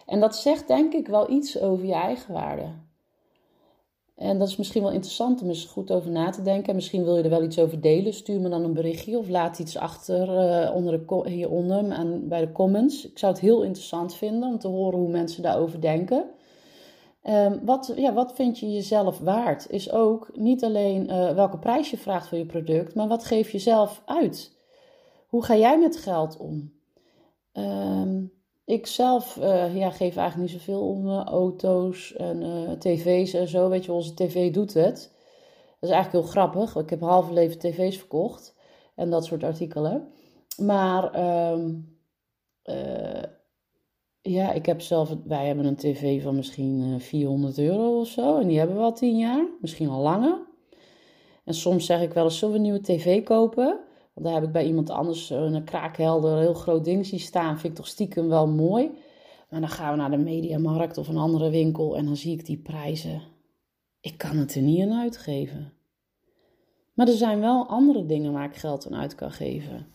En 0.06 0.20
dat 0.20 0.36
zegt 0.36 0.68
denk 0.68 0.92
ik 0.92 1.06
wel 1.06 1.30
iets 1.30 1.60
over 1.60 1.86
je 1.86 1.94
eigen 1.94 2.32
waarde. 2.32 2.66
En 4.14 4.38
dat 4.38 4.48
is 4.48 4.56
misschien 4.56 4.82
wel 4.82 4.92
interessant 4.92 5.42
om 5.42 5.48
eens 5.48 5.64
goed 5.64 5.90
over 5.90 6.10
na 6.10 6.30
te 6.30 6.42
denken. 6.42 6.74
Misschien 6.74 7.04
wil 7.04 7.16
je 7.16 7.22
er 7.22 7.30
wel 7.30 7.42
iets 7.42 7.58
over 7.58 7.80
delen. 7.80 8.14
Stuur 8.14 8.40
me 8.40 8.48
dan 8.48 8.64
een 8.64 8.72
berichtje 8.72 9.18
of 9.18 9.28
laat 9.28 9.58
iets 9.58 9.76
achter 9.76 10.28
uh, 10.28 10.74
onder 10.74 11.06
de, 11.06 11.30
hieronder 11.30 11.90
en 11.90 12.28
bij 12.28 12.40
de 12.40 12.52
comments. 12.52 13.06
Ik 13.06 13.18
zou 13.18 13.32
het 13.32 13.40
heel 13.40 13.62
interessant 13.62 14.14
vinden 14.14 14.48
om 14.48 14.58
te 14.58 14.68
horen 14.68 14.98
hoe 14.98 15.10
mensen 15.10 15.42
daarover 15.42 15.80
denken. 15.80 16.24
Um, 17.28 17.60
wat, 17.64 17.92
ja, 17.96 18.12
wat 18.12 18.34
vind 18.34 18.58
je 18.58 18.72
jezelf 18.72 19.18
waard? 19.18 19.70
Is 19.70 19.92
ook 19.92 20.30
niet 20.34 20.64
alleen 20.64 21.10
uh, 21.10 21.30
welke 21.30 21.58
prijs 21.58 21.90
je 21.90 21.96
vraagt 21.96 22.28
voor 22.28 22.38
je 22.38 22.46
product, 22.46 22.94
maar 22.94 23.08
wat 23.08 23.24
geef 23.24 23.50
je 23.50 23.58
zelf 23.58 24.02
uit? 24.04 24.56
Hoe 25.26 25.44
ga 25.44 25.56
jij 25.56 25.78
met 25.78 25.96
geld 25.96 26.36
om? 26.36 26.72
Um, 27.52 28.32
ik 28.64 28.86
zelf 28.86 29.36
uh, 29.36 29.76
ja, 29.76 29.90
geef 29.90 30.16
eigenlijk 30.16 30.50
niet 30.50 30.60
zoveel 30.60 30.88
om 30.88 31.06
uh, 31.06 31.24
auto's 31.24 32.12
en 32.12 32.42
uh, 32.42 32.70
tv's 32.70 33.32
en 33.32 33.48
zo. 33.48 33.68
Weet 33.68 33.84
je, 33.84 33.92
onze 33.92 34.14
tv 34.14 34.52
doet 34.52 34.74
het. 34.74 35.12
Dat 35.80 35.90
is 35.90 35.96
eigenlijk 35.96 36.24
heel 36.24 36.32
grappig. 36.32 36.76
Ik 36.76 36.90
heb 36.90 37.00
halve 37.00 37.32
leven 37.32 37.58
tv's 37.58 37.96
verkocht 37.96 38.54
en 38.94 39.10
dat 39.10 39.24
soort 39.24 39.44
artikelen. 39.44 40.08
Maar 40.56 41.20
um, 41.52 41.98
ja, 44.20 44.52
ik 44.52 44.66
heb 44.66 44.80
zelf, 44.80 45.16
wij 45.24 45.46
hebben 45.46 45.64
een 45.64 45.76
tv 45.76 46.22
van 46.22 46.36
misschien 46.36 47.00
400 47.00 47.58
euro 47.58 48.00
of 48.00 48.08
zo. 48.08 48.38
En 48.38 48.48
die 48.48 48.58
hebben 48.58 48.76
we 48.76 48.82
al 48.82 48.92
10 48.92 49.18
jaar, 49.18 49.46
misschien 49.60 49.88
al 49.88 50.00
langer. 50.00 50.38
En 51.44 51.54
soms 51.54 51.86
zeg 51.86 52.02
ik 52.02 52.12
wel 52.12 52.24
eens, 52.24 52.38
zullen 52.38 52.54
we 52.54 52.60
nieuwe 52.60 52.80
tv 52.80 53.22
kopen? 53.22 53.80
Want 54.14 54.26
daar 54.26 54.34
heb 54.34 54.44
ik 54.44 54.52
bij 54.52 54.66
iemand 54.66 54.90
anders 54.90 55.30
een 55.30 55.64
kraakhelder, 55.64 56.38
heel 56.38 56.54
groot 56.54 56.84
ding 56.84 57.06
zien 57.06 57.20
staan. 57.20 57.58
Vind 57.58 57.72
ik 57.72 57.78
toch 57.78 57.88
stiekem 57.88 58.28
wel 58.28 58.46
mooi. 58.46 58.90
Maar 59.50 59.60
dan 59.60 59.68
gaan 59.68 59.90
we 59.90 59.96
naar 59.96 60.10
de 60.10 60.16
mediamarkt 60.16 60.98
of 60.98 61.08
een 61.08 61.16
andere 61.16 61.50
winkel 61.50 61.96
en 61.96 62.04
dan 62.04 62.16
zie 62.16 62.32
ik 62.32 62.46
die 62.46 62.58
prijzen. 62.58 63.22
Ik 64.00 64.18
kan 64.18 64.36
het 64.36 64.54
er 64.54 64.62
niet 64.62 64.82
aan 64.82 65.00
uitgeven. 65.00 65.72
Maar 66.94 67.08
er 67.08 67.14
zijn 67.14 67.40
wel 67.40 67.66
andere 67.66 68.06
dingen 68.06 68.32
waar 68.32 68.48
ik 68.48 68.56
geld 68.56 68.86
aan 68.86 69.00
uit 69.00 69.14
kan 69.14 69.30
geven. 69.30 69.86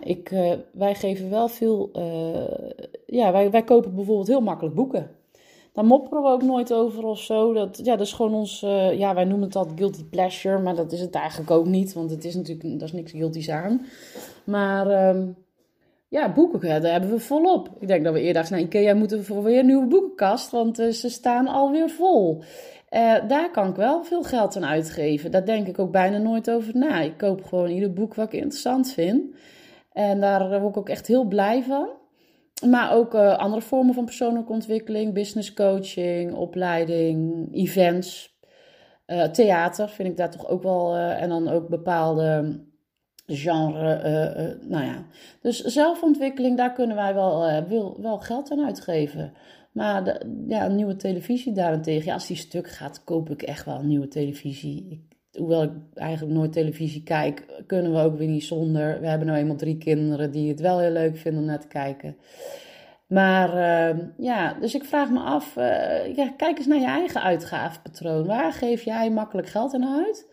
ik, 0.00 0.30
uh, 0.30 0.52
wij 0.72 0.94
geven 0.94 1.30
wel 1.30 1.48
veel. 1.48 1.90
Uh, 1.96 2.70
ja, 3.06 3.32
wij, 3.32 3.50
wij 3.50 3.64
kopen 3.64 3.94
bijvoorbeeld 3.94 4.26
heel 4.26 4.40
makkelijk 4.40 4.74
boeken. 4.74 5.10
Daar 5.72 5.84
mopperen 5.84 6.22
we 6.22 6.28
ook 6.28 6.42
nooit 6.42 6.72
over 6.72 7.04
of 7.04 7.18
zo. 7.18 7.52
Dat, 7.52 7.80
ja, 7.82 7.96
dat 7.96 8.06
is 8.06 8.12
gewoon 8.12 8.34
ons, 8.34 8.62
uh, 8.62 8.98
ja, 8.98 9.14
wij 9.14 9.24
noemen 9.24 9.46
het 9.46 9.56
altijd 9.56 9.78
guilty 9.78 10.04
pleasure, 10.04 10.58
maar 10.58 10.74
dat 10.74 10.92
is 10.92 11.00
het 11.00 11.14
eigenlijk 11.14 11.50
ook 11.50 11.66
niet, 11.66 11.92
want 11.92 12.10
het 12.10 12.24
is 12.24 12.34
natuurlijk, 12.34 12.78
daar 12.78 12.88
is 12.88 12.92
niks 12.92 13.12
guilty's 13.12 13.48
aan. 13.48 13.86
Maar 14.44 15.08
um, 15.08 15.36
ja, 16.08 16.32
boeken, 16.32 16.82
daar 16.82 16.92
hebben 16.92 17.10
we 17.10 17.20
volop. 17.20 17.68
Ik 17.78 17.88
denk 17.88 18.04
dat 18.04 18.12
we 18.12 18.20
eerder 18.20 18.46
naar 18.50 18.60
Ikea 18.60 18.94
moeten 18.94 19.24
voor 19.24 19.42
weer 19.42 19.58
een 19.58 19.66
nieuwe 19.66 19.86
boekenkast, 19.86 20.50
want 20.50 20.80
uh, 20.80 20.92
ze 20.92 21.08
staan 21.08 21.48
alweer 21.48 21.90
vol. 21.90 22.42
Uh, 22.90 23.28
daar 23.28 23.50
kan 23.50 23.68
ik 23.68 23.76
wel 23.76 24.04
veel 24.04 24.22
geld 24.22 24.56
aan 24.56 24.64
uitgeven. 24.64 25.30
Daar 25.30 25.44
denk 25.44 25.66
ik 25.66 25.78
ook 25.78 25.90
bijna 25.90 26.18
nooit 26.18 26.50
over 26.50 26.76
na. 26.76 27.00
Ik 27.00 27.16
koop 27.16 27.44
gewoon 27.44 27.70
ieder 27.70 27.92
boek 27.92 28.14
wat 28.14 28.26
ik 28.26 28.40
interessant 28.40 28.92
vind. 28.92 29.34
En 29.92 30.20
daar 30.20 30.60
word 30.60 30.70
ik 30.70 30.76
ook 30.76 30.88
echt 30.88 31.06
heel 31.06 31.24
blij 31.24 31.62
van. 31.62 31.88
Maar 32.60 32.92
ook 32.92 33.14
uh, 33.14 33.38
andere 33.38 33.62
vormen 33.62 33.94
van 33.94 34.04
persoonlijke 34.04 34.52
ontwikkeling, 34.52 35.14
business 35.14 35.54
coaching, 35.54 36.34
opleiding, 36.34 37.48
events, 37.54 38.38
uh, 39.06 39.24
theater 39.24 39.88
vind 39.88 40.08
ik 40.08 40.16
daar 40.16 40.30
toch 40.30 40.48
ook 40.48 40.62
wel. 40.62 40.96
Uh, 40.96 41.22
en 41.22 41.28
dan 41.28 41.48
ook 41.48 41.68
bepaalde 41.68 42.60
genre. 43.26 44.58
nou 44.68 44.84
ja. 44.84 45.04
Dus 45.40 45.60
zelfontwikkeling, 45.60 46.56
daar 46.56 46.72
kunnen 46.72 46.96
wij 46.96 47.14
wel, 47.14 47.64
wil, 47.68 47.96
wel 48.00 48.18
geld 48.18 48.50
aan 48.50 48.64
uitgeven. 48.64 49.32
Maar 49.72 50.22
ja, 50.46 50.64
een 50.64 50.74
nieuwe 50.74 50.96
televisie 50.96 51.52
daarentegen, 51.52 52.06
ja, 52.06 52.14
als 52.14 52.26
die 52.26 52.36
stuk 52.36 52.70
gaat, 52.70 53.04
koop 53.04 53.30
ik 53.30 53.42
echt 53.42 53.64
wel 53.64 53.78
een 53.78 53.86
nieuwe 53.86 54.08
televisie. 54.08 54.86
Ik, 54.90 55.18
hoewel 55.40 55.62
ik 55.62 55.70
eigenlijk 55.94 56.38
nooit 56.38 56.52
televisie 56.52 57.02
kijk, 57.02 57.62
kunnen 57.66 57.92
we 57.92 57.98
ook 58.00 58.18
weer 58.18 58.28
niet 58.28 58.44
zonder. 58.44 59.00
We 59.00 59.06
hebben 59.06 59.26
nou 59.26 59.38
eenmaal 59.38 59.56
drie 59.56 59.78
kinderen 59.78 60.30
die 60.30 60.48
het 60.48 60.60
wel 60.60 60.78
heel 60.78 60.90
leuk 60.90 61.16
vinden 61.16 61.40
om 61.40 61.46
naar 61.46 61.60
te 61.60 61.66
kijken. 61.66 62.16
Maar 63.06 63.54
uh, 63.54 63.98
ja, 64.16 64.54
dus 64.60 64.74
ik 64.74 64.84
vraag 64.84 65.10
me 65.10 65.20
af, 65.20 65.56
uh, 65.56 66.16
ja, 66.16 66.32
kijk 66.36 66.58
eens 66.58 66.66
naar 66.66 66.78
je 66.78 66.86
eigen 66.86 67.22
uitgavenpatroon. 67.22 68.26
Waar 68.26 68.52
geef 68.52 68.82
jij 68.82 69.10
makkelijk 69.10 69.48
geld 69.48 69.74
aan 69.74 70.04
uit? 70.04 70.28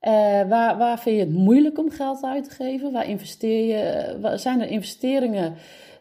Uh, 0.00 0.48
waar, 0.48 0.78
waar 0.78 0.98
vind 0.98 1.16
je 1.16 1.22
het 1.22 1.34
moeilijk 1.34 1.78
om 1.78 1.90
geld 1.90 2.24
uit 2.24 2.44
te 2.44 2.50
geven? 2.50 2.92
Waar 2.92 3.08
investeer 3.08 3.66
je? 3.66 4.16
Waar, 4.20 4.38
zijn 4.38 4.60
er 4.60 4.68
investeringen 4.68 5.54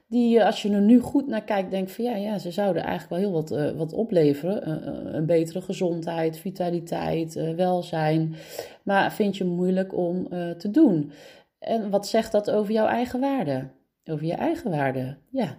die, 0.07 0.43
als 0.43 0.61
je 0.61 0.71
er 0.71 0.81
nu 0.81 0.99
goed 0.99 1.27
naar 1.27 1.43
kijkt, 1.43 1.71
denkt 1.71 1.91
van 1.91 2.03
ja, 2.03 2.15
ja 2.15 2.37
ze 2.37 2.51
zouden 2.51 2.83
eigenlijk 2.83 3.09
wel 3.09 3.19
heel 3.19 3.41
wat, 3.41 3.75
wat 3.75 3.93
opleveren. 3.93 5.15
een 5.15 5.25
betere 5.25 5.61
gezondheid, 5.61 6.39
vitaliteit, 6.39 7.33
welzijn. 7.55 8.35
Maar 8.83 9.13
vind 9.13 9.37
je 9.37 9.43
moeilijk 9.43 9.93
om 9.97 10.27
te 10.57 10.71
doen? 10.71 11.11
En 11.59 11.89
wat 11.89 12.07
zegt 12.07 12.31
dat 12.31 12.51
over 12.51 12.73
jouw 12.73 12.87
eigen 12.87 13.19
waarde? 13.19 13.67
Over 14.05 14.25
je 14.25 14.33
eigen 14.33 14.71
waarde, 14.71 15.17
ja. 15.29 15.57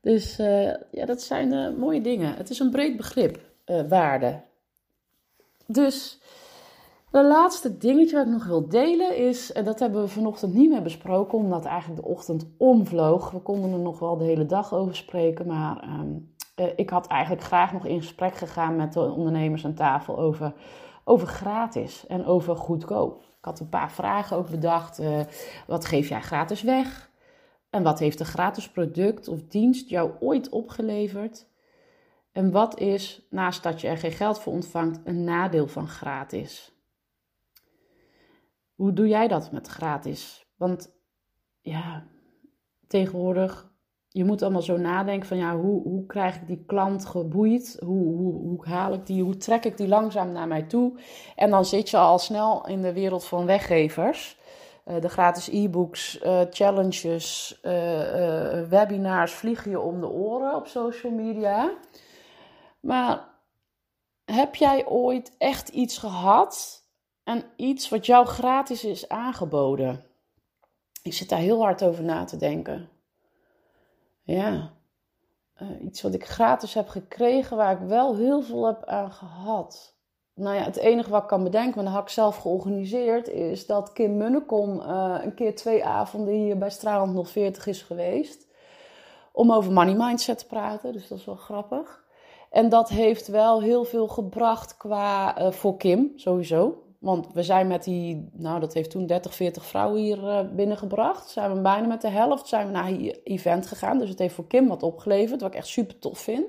Dus 0.00 0.36
ja, 0.90 1.04
dat 1.06 1.22
zijn 1.22 1.78
mooie 1.78 2.00
dingen. 2.00 2.34
Het 2.36 2.50
is 2.50 2.58
een 2.58 2.70
breed 2.70 2.96
begrip, 2.96 3.40
waarde. 3.88 4.40
Dus 5.66 6.18
de 7.14 7.24
laatste 7.24 7.76
dingetje 7.78 8.16
wat 8.16 8.26
ik 8.26 8.32
nog 8.32 8.46
wil 8.46 8.68
delen 8.68 9.16
is, 9.16 9.52
en 9.52 9.64
dat 9.64 9.78
hebben 9.78 10.02
we 10.02 10.08
vanochtend 10.08 10.54
niet 10.54 10.70
meer 10.70 10.82
besproken, 10.82 11.38
omdat 11.38 11.64
eigenlijk 11.64 12.02
de 12.02 12.08
ochtend 12.08 12.46
omvloog. 12.58 13.30
We 13.30 13.38
konden 13.38 13.72
er 13.72 13.78
nog 13.78 13.98
wel 13.98 14.16
de 14.16 14.24
hele 14.24 14.46
dag 14.46 14.74
over 14.74 14.96
spreken, 14.96 15.46
maar 15.46 15.98
um, 16.00 16.34
ik 16.76 16.90
had 16.90 17.06
eigenlijk 17.06 17.42
graag 17.42 17.72
nog 17.72 17.86
in 17.86 18.00
gesprek 18.00 18.34
gegaan 18.34 18.76
met 18.76 18.92
de 18.92 19.00
ondernemers 19.00 19.64
aan 19.64 19.74
tafel 19.74 20.18
over, 20.18 20.54
over 21.04 21.26
gratis 21.26 22.06
en 22.06 22.24
over 22.24 22.56
goedkoop. 22.56 23.22
Ik 23.22 23.44
had 23.44 23.60
een 23.60 23.68
paar 23.68 23.92
vragen 23.92 24.36
ook 24.36 24.50
bedacht. 24.50 25.02
wat 25.66 25.84
geef 25.84 26.08
jij 26.08 26.20
gratis 26.20 26.62
weg? 26.62 27.10
En 27.70 27.82
wat 27.82 27.98
heeft 27.98 28.20
een 28.20 28.26
gratis 28.26 28.70
product 28.70 29.28
of 29.28 29.42
dienst 29.48 29.88
jou 29.88 30.10
ooit 30.20 30.48
opgeleverd? 30.48 31.46
En 32.32 32.50
wat 32.50 32.78
is, 32.78 33.26
naast 33.30 33.62
dat 33.62 33.80
je 33.80 33.88
er 33.88 33.98
geen 33.98 34.12
geld 34.12 34.38
voor 34.38 34.52
ontvangt, 34.52 35.00
een 35.04 35.24
nadeel 35.24 35.66
van 35.66 35.88
gratis? 35.88 36.73
Hoe 38.74 38.92
doe 38.92 39.08
jij 39.08 39.28
dat 39.28 39.52
met 39.52 39.66
gratis? 39.66 40.46
Want 40.56 40.92
ja, 41.60 42.06
tegenwoordig, 42.86 43.72
je 44.08 44.24
moet 44.24 44.42
allemaal 44.42 44.62
zo 44.62 44.76
nadenken 44.76 45.28
van 45.28 45.36
ja, 45.36 45.56
hoe, 45.56 45.82
hoe 45.82 46.06
krijg 46.06 46.36
ik 46.36 46.46
die 46.46 46.64
klant 46.66 47.06
geboeid? 47.06 47.76
Hoe, 47.84 48.14
hoe, 48.16 48.32
hoe 48.32 48.68
haal 48.68 48.92
ik 48.92 49.06
die, 49.06 49.22
hoe 49.22 49.36
trek 49.36 49.64
ik 49.64 49.76
die 49.76 49.88
langzaam 49.88 50.32
naar 50.32 50.48
mij 50.48 50.62
toe? 50.62 50.98
En 51.36 51.50
dan 51.50 51.64
zit 51.64 51.90
je 51.90 51.96
al 51.96 52.18
snel 52.18 52.66
in 52.66 52.82
de 52.82 52.92
wereld 52.92 53.24
van 53.24 53.46
weggevers. 53.46 54.38
Uh, 54.86 55.00
de 55.00 55.08
gratis 55.08 55.48
e-books, 55.48 56.22
uh, 56.22 56.40
challenges, 56.50 57.58
uh, 57.62 58.62
webinars 58.68 59.32
vliegen 59.32 59.70
je 59.70 59.80
om 59.80 60.00
de 60.00 60.08
oren 60.08 60.56
op 60.56 60.66
social 60.66 61.12
media. 61.12 61.72
Maar 62.80 63.28
heb 64.24 64.54
jij 64.54 64.86
ooit 64.86 65.34
echt 65.38 65.68
iets 65.68 65.98
gehad 65.98 66.83
en 67.24 67.44
iets 67.56 67.88
wat 67.88 68.06
jou 68.06 68.26
gratis 68.26 68.84
is 68.84 69.08
aangeboden? 69.08 70.04
Ik 71.02 71.12
zit 71.12 71.28
daar 71.28 71.38
heel 71.38 71.62
hard 71.62 71.84
over 71.84 72.04
na 72.04 72.24
te 72.24 72.36
denken. 72.36 72.88
Ja, 74.22 74.72
uh, 75.62 75.84
iets 75.84 76.02
wat 76.02 76.14
ik 76.14 76.26
gratis 76.26 76.74
heb 76.74 76.88
gekregen 76.88 77.56
waar 77.56 77.82
ik 77.82 77.88
wel 77.88 78.16
heel 78.16 78.42
veel 78.42 78.66
heb 78.66 78.84
aan 78.84 79.12
gehad. 79.12 79.94
Nou 80.34 80.56
ja, 80.56 80.62
het 80.62 80.76
enige 80.76 81.10
wat 81.10 81.22
ik 81.22 81.28
kan 81.28 81.42
bedenken, 81.42 81.74
maar 81.74 81.84
dat 81.84 81.92
had 81.92 82.02
ik 82.02 82.08
zelf 82.08 82.36
georganiseerd, 82.36 83.28
is 83.28 83.66
dat 83.66 83.92
Kim 83.92 84.16
Munnekom 84.16 84.80
uh, 84.80 85.18
een 85.22 85.34
keer 85.34 85.54
twee 85.54 85.84
avonden 85.84 86.34
hier 86.34 86.58
bij 86.58 86.70
Straaland 86.70 87.28
040 87.30 87.66
is 87.66 87.82
geweest. 87.82 88.46
Om 89.32 89.52
over 89.52 89.72
money 89.72 89.94
mindset 89.94 90.38
te 90.38 90.46
praten, 90.46 90.92
dus 90.92 91.08
dat 91.08 91.18
is 91.18 91.24
wel 91.24 91.36
grappig. 91.36 92.04
En 92.50 92.68
dat 92.68 92.88
heeft 92.88 93.26
wel 93.26 93.62
heel 93.62 93.84
veel 93.84 94.08
gebracht 94.08 94.76
qua 94.76 95.40
uh, 95.40 95.50
voor 95.50 95.76
Kim, 95.76 96.12
sowieso. 96.16 96.83
Want 97.04 97.32
we 97.32 97.42
zijn 97.42 97.66
met 97.66 97.84
die, 97.84 98.28
nou 98.32 98.60
dat 98.60 98.74
heeft 98.74 98.90
toen 98.90 99.06
30, 99.06 99.34
40 99.34 99.64
vrouwen 99.64 100.00
hier 100.00 100.18
uh, 100.18 100.40
binnengebracht. 100.52 101.30
Zijn 101.30 101.54
we 101.54 101.60
bijna 101.60 101.86
met 101.86 102.00
de 102.00 102.08
helft 102.08 102.48
zijn 102.48 102.66
we 102.66 102.72
naar 102.72 102.88
het 102.88 103.20
event 103.24 103.66
gegaan. 103.66 103.98
Dus 103.98 104.08
het 104.08 104.18
heeft 104.18 104.34
voor 104.34 104.46
Kim 104.46 104.68
wat 104.68 104.82
opgeleverd, 104.82 105.40
wat 105.40 105.50
ik 105.50 105.56
echt 105.56 105.66
super 105.66 105.98
tof 105.98 106.18
vind. 106.18 106.46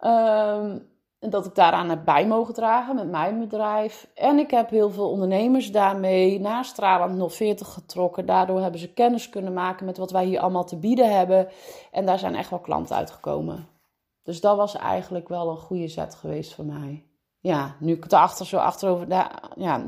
Um, 0.00 0.88
en 1.18 1.30
dat 1.30 1.46
ik 1.46 1.54
daaraan 1.54 1.88
heb 1.88 2.04
bij 2.04 2.26
mogen 2.26 2.54
dragen 2.54 2.94
met 2.94 3.10
mijn 3.10 3.38
bedrijf. 3.38 4.08
En 4.14 4.38
ik 4.38 4.50
heb 4.50 4.70
heel 4.70 4.90
veel 4.90 5.10
ondernemers 5.10 5.72
daarmee 5.72 6.40
naar 6.40 6.64
Straland 6.64 7.32
040 7.32 7.72
getrokken. 7.72 8.26
Daardoor 8.26 8.60
hebben 8.60 8.80
ze 8.80 8.92
kennis 8.92 9.28
kunnen 9.28 9.52
maken 9.52 9.86
met 9.86 9.96
wat 9.96 10.10
wij 10.10 10.24
hier 10.24 10.40
allemaal 10.40 10.64
te 10.64 10.76
bieden 10.76 11.16
hebben. 11.16 11.48
En 11.90 12.06
daar 12.06 12.18
zijn 12.18 12.34
echt 12.34 12.50
wel 12.50 12.58
klanten 12.58 12.96
uitgekomen. 12.96 13.68
Dus 14.22 14.40
dat 14.40 14.56
was 14.56 14.76
eigenlijk 14.76 15.28
wel 15.28 15.48
een 15.48 15.56
goede 15.56 15.88
zet 15.88 16.14
geweest 16.14 16.54
voor 16.54 16.64
mij. 16.64 17.04
Ja, 17.44 17.76
nu 17.78 17.92
ik 17.92 18.04
erachter 18.04 18.46
zo 18.46 18.56
achterover. 18.56 19.08
Ja, 19.56 19.84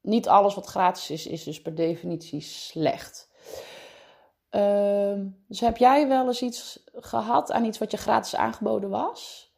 niet 0.00 0.28
alles 0.28 0.54
wat 0.54 0.66
gratis 0.66 1.10
is, 1.10 1.26
is 1.26 1.44
dus 1.44 1.62
per 1.62 1.74
definitie 1.74 2.40
slecht. 2.40 3.30
Uh, 4.50 5.20
dus 5.46 5.60
heb 5.60 5.76
jij 5.76 6.08
wel 6.08 6.26
eens 6.26 6.42
iets 6.42 6.84
gehad 6.94 7.52
aan 7.52 7.64
iets 7.64 7.78
wat 7.78 7.90
je 7.90 7.96
gratis 7.96 8.36
aangeboden 8.36 8.90
was? 8.90 9.52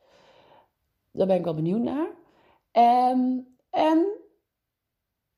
Daar 1.12 1.26
ben 1.26 1.37
ik 1.37 1.45
wel 1.45 1.55
benieuwd 1.55 1.83
naar. 1.83 2.09
En, 2.73 3.49
en 3.70 4.07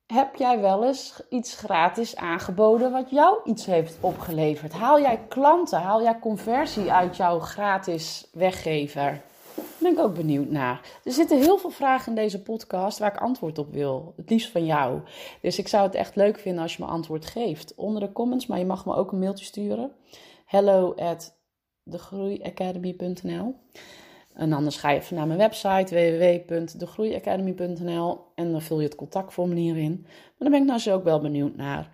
heb 0.06 0.36
jij 0.36 0.60
wel 0.60 0.84
eens 0.84 1.22
iets 1.28 1.54
gratis 1.54 2.16
aangeboden 2.16 2.92
wat 2.92 3.10
jou 3.10 3.40
iets 3.44 3.66
heeft 3.66 3.98
opgeleverd? 4.00 4.72
Haal 4.72 5.00
jij 5.00 5.26
klanten, 5.28 5.80
haal 5.80 6.02
jij 6.02 6.18
conversie 6.18 6.92
uit 6.92 7.16
jouw 7.16 7.38
gratis 7.38 8.28
weggever? 8.32 9.28
Ben 9.80 9.92
ik 9.92 9.98
ook 9.98 10.14
benieuwd 10.14 10.50
naar. 10.50 10.80
Er 11.04 11.12
zitten 11.12 11.38
heel 11.38 11.58
veel 11.58 11.70
vragen 11.70 12.08
in 12.08 12.14
deze 12.14 12.42
podcast 12.42 12.98
waar 12.98 13.14
ik 13.14 13.20
antwoord 13.20 13.58
op 13.58 13.72
wil. 13.72 14.12
Het 14.16 14.30
liefst 14.30 14.50
van 14.50 14.64
jou. 14.64 15.00
Dus 15.42 15.58
ik 15.58 15.68
zou 15.68 15.86
het 15.86 15.94
echt 15.94 16.16
leuk 16.16 16.38
vinden 16.38 16.62
als 16.62 16.76
je 16.76 16.82
me 16.82 16.90
antwoord 16.90 17.26
geeft. 17.26 17.74
Onder 17.74 18.00
de 18.00 18.12
comments, 18.12 18.46
maar 18.46 18.58
je 18.58 18.64
mag 18.64 18.86
me 18.86 18.94
ook 18.94 19.12
een 19.12 19.18
mailtje 19.18 19.44
sturen. 19.44 19.92
Hello 20.44 20.94
at 20.94 21.38
degroeiacademy.nl 21.82 23.54
en 24.34 24.52
anders 24.52 24.76
ga 24.76 24.90
je 24.90 24.98
even 24.98 25.16
naar 25.16 25.26
mijn 25.26 25.38
website 25.38 25.94
www.degroeiacademy.nl 25.94 28.24
en 28.34 28.52
dan 28.52 28.62
vul 28.62 28.80
je 28.80 28.86
het 28.86 28.94
contactformulier 28.94 29.76
in. 29.76 30.00
Maar 30.02 30.34
dan 30.38 30.50
ben 30.50 30.60
ik 30.60 30.66
nou 30.66 30.78
zo 30.78 30.94
ook 30.94 31.04
wel 31.04 31.20
benieuwd 31.20 31.56
naar. 31.56 31.90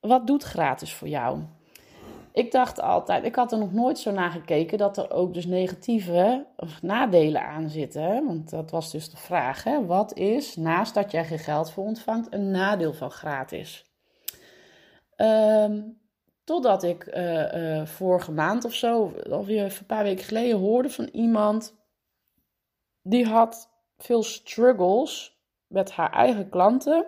Wat 0.00 0.26
doet 0.26 0.42
gratis 0.42 0.92
voor 0.92 1.08
jou? 1.08 1.42
Ik 2.34 2.52
dacht 2.52 2.80
altijd, 2.80 3.24
ik 3.24 3.34
had 3.34 3.52
er 3.52 3.58
nog 3.58 3.72
nooit 3.72 3.98
zo 3.98 4.10
naar 4.10 4.30
gekeken 4.30 4.78
dat 4.78 4.96
er 4.96 5.10
ook 5.10 5.34
dus 5.34 5.46
negatieve 5.46 6.46
nadelen 6.82 7.42
aan 7.42 7.68
zitten. 7.68 8.26
Want 8.26 8.50
dat 8.50 8.70
was 8.70 8.90
dus 8.90 9.10
de 9.10 9.16
vraag. 9.16 9.64
Hè? 9.64 9.86
Wat 9.86 10.14
is, 10.14 10.56
naast 10.56 10.94
dat 10.94 11.10
jij 11.10 11.24
geen 11.24 11.38
geld 11.38 11.70
voor 11.70 11.84
ontvangt, 11.84 12.34
een 12.34 12.50
nadeel 12.50 12.92
van 12.92 13.10
gratis? 13.10 13.84
Um, 15.16 16.02
Totdat 16.44 16.82
ik 16.82 17.06
uh, 17.06 17.54
uh, 17.54 17.86
vorige 17.86 18.32
maand 18.32 18.64
of 18.64 18.72
zo, 18.72 19.12
alweer 19.30 19.64
een 19.64 19.86
paar 19.86 20.02
weken 20.02 20.24
geleden, 20.24 20.58
hoorde 20.58 20.90
van 20.90 21.08
iemand 21.12 21.74
die 23.02 23.26
had 23.26 23.70
veel 23.98 24.22
struggles 24.22 25.38
met 25.66 25.92
haar 25.92 26.12
eigen 26.12 26.48
klanten. 26.48 27.06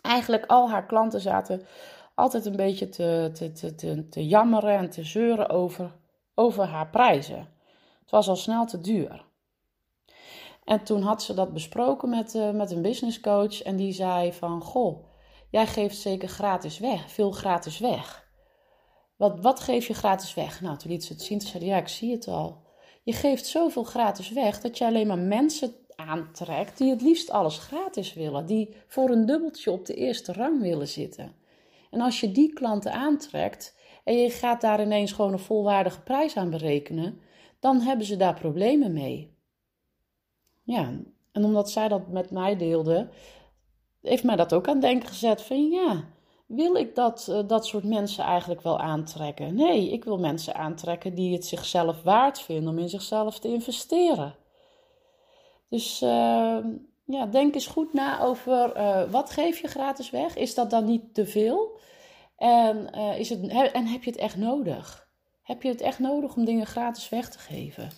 Eigenlijk 0.00 0.46
al 0.46 0.70
haar 0.70 0.86
klanten 0.86 1.20
zaten 1.20 1.66
altijd 2.20 2.46
een 2.46 2.56
beetje 2.56 2.88
te, 2.88 3.30
te, 3.32 3.52
te, 3.52 3.74
te, 3.74 4.08
te 4.08 4.26
jammeren 4.26 4.76
en 4.76 4.90
te 4.90 5.04
zeuren 5.04 5.48
over, 5.48 5.96
over 6.34 6.64
haar 6.64 6.88
prijzen. 6.88 7.48
Het 8.00 8.10
was 8.10 8.28
al 8.28 8.36
snel 8.36 8.66
te 8.66 8.80
duur. 8.80 9.24
En 10.64 10.84
toen 10.84 11.02
had 11.02 11.22
ze 11.22 11.34
dat 11.34 11.52
besproken 11.52 12.08
met, 12.08 12.34
uh, 12.34 12.50
met 12.50 12.70
een 12.70 12.82
business 12.82 13.20
coach 13.20 13.62
en 13.62 13.76
die 13.76 13.92
zei 13.92 14.32
van, 14.32 14.62
goh, 14.62 15.04
jij 15.50 15.66
geeft 15.66 15.96
zeker 15.96 16.28
gratis 16.28 16.78
weg, 16.78 17.10
veel 17.10 17.30
gratis 17.30 17.78
weg. 17.78 18.28
Wat, 19.16 19.40
wat 19.40 19.60
geef 19.60 19.86
je 19.86 19.94
gratis 19.94 20.34
weg? 20.34 20.60
Nou, 20.60 20.76
toen 20.76 20.90
liet 20.90 21.04
ze 21.04 21.12
het 21.12 21.22
zien. 21.22 21.38
Toen 21.38 21.48
zei 21.48 21.64
ja, 21.64 21.76
ik 21.76 21.88
zie 21.88 22.12
het 22.12 22.28
al. 22.28 22.62
Je 23.02 23.12
geeft 23.12 23.46
zoveel 23.46 23.84
gratis 23.84 24.30
weg 24.30 24.60
dat 24.60 24.78
je 24.78 24.84
alleen 24.84 25.06
maar 25.06 25.18
mensen 25.18 25.74
aantrekt 25.96 26.78
die 26.78 26.90
het 26.90 27.02
liefst 27.02 27.30
alles 27.30 27.58
gratis 27.58 28.14
willen. 28.14 28.46
Die 28.46 28.74
voor 28.86 29.10
een 29.10 29.26
dubbeltje 29.26 29.70
op 29.70 29.86
de 29.86 29.94
eerste 29.94 30.32
rang 30.32 30.60
willen 30.60 30.88
zitten. 30.88 31.34
En 31.90 32.00
als 32.00 32.20
je 32.20 32.32
die 32.32 32.52
klanten 32.52 32.92
aantrekt 32.92 33.76
en 34.04 34.16
je 34.16 34.30
gaat 34.30 34.60
daar 34.60 34.82
ineens 34.82 35.12
gewoon 35.12 35.32
een 35.32 35.38
volwaardige 35.38 36.02
prijs 36.02 36.36
aan 36.36 36.50
berekenen, 36.50 37.20
dan 37.60 37.80
hebben 37.80 38.06
ze 38.06 38.16
daar 38.16 38.34
problemen 38.34 38.92
mee. 38.92 39.34
Ja, 40.62 41.00
en 41.32 41.44
omdat 41.44 41.70
zij 41.70 41.88
dat 41.88 42.08
met 42.08 42.30
mij 42.30 42.56
deelde, 42.56 43.08
heeft 44.02 44.24
mij 44.24 44.36
dat 44.36 44.54
ook 44.54 44.68
aan 44.68 44.80
denken 44.80 45.08
gezet 45.08 45.42
van 45.42 45.68
ja, 45.68 46.04
wil 46.46 46.74
ik 46.74 46.94
dat, 46.94 47.26
uh, 47.30 47.40
dat 47.46 47.66
soort 47.66 47.84
mensen 47.84 48.24
eigenlijk 48.24 48.60
wel 48.60 48.78
aantrekken? 48.78 49.54
Nee, 49.54 49.92
ik 49.92 50.04
wil 50.04 50.18
mensen 50.18 50.54
aantrekken 50.54 51.14
die 51.14 51.32
het 51.32 51.46
zichzelf 51.46 52.02
waard 52.02 52.40
vinden 52.40 52.72
om 52.72 52.78
in 52.78 52.88
zichzelf 52.88 53.38
te 53.38 53.48
investeren. 53.48 54.34
Dus 55.68 56.02
uh, 56.02 56.58
ja, 57.12 57.26
denk 57.26 57.54
eens 57.54 57.66
goed 57.66 57.92
na 57.92 58.20
over 58.20 58.76
uh, 58.76 59.10
wat 59.10 59.30
geef 59.30 59.58
je 59.60 59.68
gratis 59.68 60.10
weg? 60.10 60.36
Is 60.36 60.54
dat 60.54 60.70
dan 60.70 60.84
niet 60.84 61.14
te 61.14 61.26
veel? 61.26 61.78
En, 62.36 62.92
is 63.18 63.28
het, 63.28 63.46
en 63.72 63.86
heb 63.86 64.04
je 64.04 64.10
het 64.10 64.18
echt 64.18 64.36
nodig? 64.36 65.08
Heb 65.42 65.62
je 65.62 65.68
het 65.68 65.80
echt 65.80 65.98
nodig 65.98 66.36
om 66.36 66.44
dingen 66.44 66.66
gratis 66.66 67.08
weg 67.08 67.28
te 67.28 67.38
geven? 67.38 67.90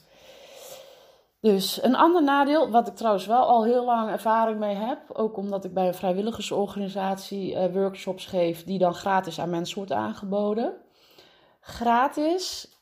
Dus 1.42 1.82
een 1.82 1.96
ander 1.96 2.22
nadeel, 2.22 2.70
wat 2.70 2.88
ik 2.88 2.94
trouwens 2.94 3.26
wel 3.26 3.46
al 3.46 3.64
heel 3.64 3.84
lang 3.84 4.10
ervaring 4.10 4.58
mee 4.58 4.74
heb, 4.74 5.10
ook 5.12 5.36
omdat 5.36 5.64
ik 5.64 5.74
bij 5.74 5.86
een 5.86 5.94
vrijwilligersorganisatie 5.94 7.54
uh, 7.54 7.72
workshops 7.72 8.26
geef, 8.26 8.64
die 8.64 8.78
dan 8.78 8.94
gratis 8.94 9.40
aan 9.40 9.50
mensen 9.50 9.76
wordt 9.76 9.92
aangeboden. 9.92 10.74
Gratis, 11.60 12.76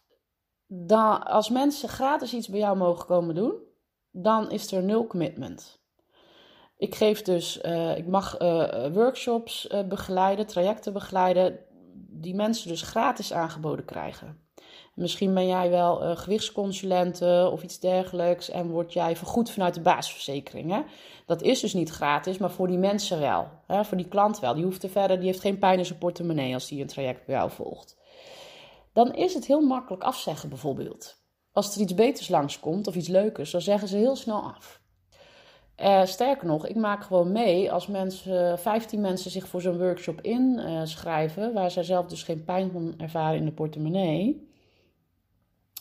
dan, 0.66 1.22
als 1.22 1.48
mensen 1.48 1.88
gratis 1.88 2.34
iets 2.34 2.48
bij 2.48 2.60
jou 2.60 2.76
mogen 2.76 3.06
komen 3.06 3.34
doen, 3.34 3.54
dan 4.10 4.50
is 4.50 4.72
er 4.72 4.82
nul 4.82 5.06
commitment. 5.06 5.79
Ik 6.80 6.94
geef 6.94 7.22
dus, 7.22 7.60
uh, 7.62 7.96
ik 7.96 8.06
mag 8.06 8.40
uh, 8.40 8.86
workshops 8.92 9.68
begeleiden, 9.88 10.46
trajecten 10.46 10.92
begeleiden, 10.92 11.58
die 12.08 12.34
mensen 12.34 12.68
dus 12.68 12.82
gratis 12.82 13.32
aangeboden 13.32 13.84
krijgen. 13.84 14.38
Misschien 14.94 15.34
ben 15.34 15.46
jij 15.46 15.70
wel 15.70 16.16
gewichtsconsulente 16.16 17.48
of 17.52 17.62
iets 17.62 17.78
dergelijks 17.78 18.50
en 18.50 18.68
word 18.68 18.92
jij 18.92 19.16
vergoed 19.16 19.50
vanuit 19.50 19.74
de 19.74 19.80
basisverzekering. 19.80 20.70
Hè? 20.70 20.82
Dat 21.26 21.42
is 21.42 21.60
dus 21.60 21.74
niet 21.74 21.90
gratis, 21.90 22.38
maar 22.38 22.50
voor 22.50 22.68
die 22.68 22.78
mensen 22.78 23.20
wel. 23.20 23.48
Hè? 23.66 23.84
Voor 23.84 23.96
die 23.96 24.08
klant 24.08 24.40
wel. 24.40 24.54
Die 24.54 24.64
hoeft 24.64 24.82
er 24.82 24.90
verder, 24.90 25.16
die 25.16 25.26
heeft 25.26 25.40
geen 25.40 25.58
pijn 25.58 25.78
in 25.78 25.86
zijn 25.86 25.98
portemonnee 25.98 26.54
als 26.54 26.68
die 26.68 26.80
een 26.80 26.86
traject 26.86 27.26
bij 27.26 27.34
jou 27.34 27.50
volgt. 27.50 27.96
Dan 28.92 29.14
is 29.14 29.34
het 29.34 29.46
heel 29.46 29.60
makkelijk 29.60 30.02
afzeggen 30.02 30.48
bijvoorbeeld. 30.48 31.16
Als 31.52 31.74
er 31.74 31.80
iets 31.80 31.94
beters 31.94 32.28
langskomt 32.28 32.86
of 32.86 32.94
iets 32.94 33.08
leukers, 33.08 33.50
dan 33.50 33.60
zeggen 33.60 33.88
ze 33.88 33.96
heel 33.96 34.16
snel 34.16 34.42
af. 34.42 34.80
Uh, 35.82 36.04
sterker 36.04 36.46
nog, 36.46 36.66
ik 36.66 36.76
maak 36.76 37.04
gewoon 37.04 37.32
mee 37.32 37.72
als 37.72 37.86
mensen, 37.86 38.58
15 38.58 39.00
mensen 39.00 39.30
zich 39.30 39.48
voor 39.48 39.60
zo'n 39.60 39.78
workshop 39.78 40.20
inschrijven, 40.20 41.48
uh, 41.48 41.54
waar 41.54 41.70
zij 41.70 41.82
zelf 41.82 42.06
dus 42.06 42.22
geen 42.22 42.44
pijn 42.44 42.70
van 42.70 42.94
ervaren 42.96 43.38
in 43.38 43.44
de 43.44 43.52
portemonnee 43.52 44.48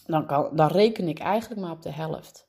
dan, 0.10 0.26
kan, 0.26 0.50
dan 0.56 0.68
reken 0.68 1.08
ik 1.08 1.20
eigenlijk 1.20 1.62
maar 1.62 1.72
op 1.72 1.82
de 1.82 1.92
helft. 1.92 2.48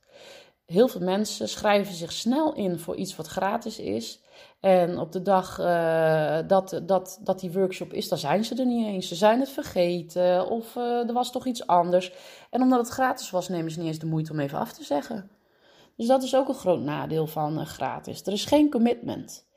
Heel 0.67 0.89
veel 0.89 1.01
mensen 1.01 1.49
schrijven 1.49 1.95
zich 1.95 2.13
snel 2.13 2.55
in 2.55 2.79
voor 2.79 2.97
iets 2.97 3.17
wat 3.17 3.27
gratis 3.27 3.79
is. 3.79 4.21
En 4.61 4.99
op 4.99 5.13
de 5.13 5.23
dag 5.23 5.59
uh, 5.59 6.39
dat, 6.47 6.81
dat, 6.83 7.21
dat 7.23 7.41
die 7.41 7.53
workshop 7.53 7.93
is, 7.93 8.09
dan 8.09 8.19
zijn 8.19 8.45
ze 8.45 8.55
er 8.55 8.67
niet 8.67 8.87
eens. 8.87 9.09
Ze 9.09 9.15
zijn 9.15 9.41
het 9.41 9.49
vergeten 9.49 10.49
of 10.49 10.77
er 10.77 11.13
was 11.13 11.33
toch 11.33 11.47
iets 11.47 11.67
anders. 11.67 12.13
En 12.51 12.63
omdat 12.63 12.79
het 12.79 12.89
gratis 12.89 13.31
was, 13.31 13.49
nemen 13.49 13.71
ze 13.71 13.79
niet 13.79 13.89
eens 13.89 13.99
de 13.99 14.07
moeite 14.07 14.33
om 14.33 14.41
even 14.41 14.59
af 14.59 14.73
te 14.73 14.85
zeggen. 14.85 15.31
Dus 16.01 16.09
dat 16.09 16.23
is 16.23 16.37
ook 16.37 16.49
een 16.49 16.55
groot 16.55 16.81
nadeel 16.81 17.27
van 17.27 17.59
uh, 17.59 17.67
gratis. 17.67 18.23
Er 18.27 18.33
is 18.33 18.45
geen 18.45 18.71
commitment. 18.71 19.49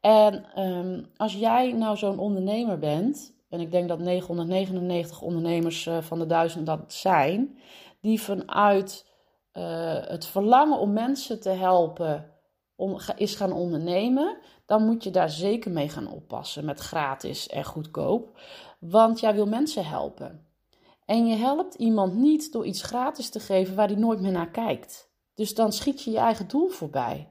En 0.00 0.62
um, 0.62 1.10
als 1.16 1.34
jij 1.34 1.72
nou 1.72 1.96
zo'n 1.96 2.18
ondernemer 2.18 2.78
bent, 2.78 3.34
en 3.48 3.60
ik 3.60 3.70
denk 3.70 3.88
dat 3.88 3.98
999 3.98 5.20
ondernemers 5.20 5.88
van 6.00 6.18
de 6.18 6.26
duizend 6.26 6.66
dat 6.66 6.92
zijn, 6.92 7.58
die 8.00 8.20
vanuit 8.20 9.06
het 10.08 10.26
verlangen 10.26 10.78
om 10.78 10.92
mensen 10.92 11.40
te 11.40 11.48
helpen 11.48 12.30
is 13.16 13.34
gaan 13.34 13.52
ondernemen, 13.52 14.38
dan 14.66 14.84
moet 14.84 15.04
je 15.04 15.10
daar 15.10 15.30
zeker 15.30 15.70
mee 15.70 15.88
gaan 15.88 16.12
oppassen 16.12 16.64
met 16.64 16.80
gratis 16.80 17.48
en 17.48 17.64
goedkoop. 17.64 18.40
Want 18.80 19.20
jij 19.20 19.34
wil 19.34 19.46
mensen 19.46 19.86
helpen. 19.86 20.46
En 21.04 21.26
je 21.26 21.36
helpt 21.36 21.74
iemand 21.74 22.14
niet 22.14 22.52
door 22.52 22.66
iets 22.66 22.82
gratis 22.82 23.30
te 23.30 23.40
geven 23.40 23.74
waar 23.74 23.88
hij 23.88 23.96
nooit 23.96 24.20
meer 24.20 24.32
naar 24.32 24.50
kijkt. 24.50 25.07
Dus 25.38 25.54
dan 25.54 25.72
schiet 25.72 26.02
je 26.02 26.10
je 26.10 26.18
eigen 26.18 26.48
doel 26.48 26.68
voorbij. 26.68 27.28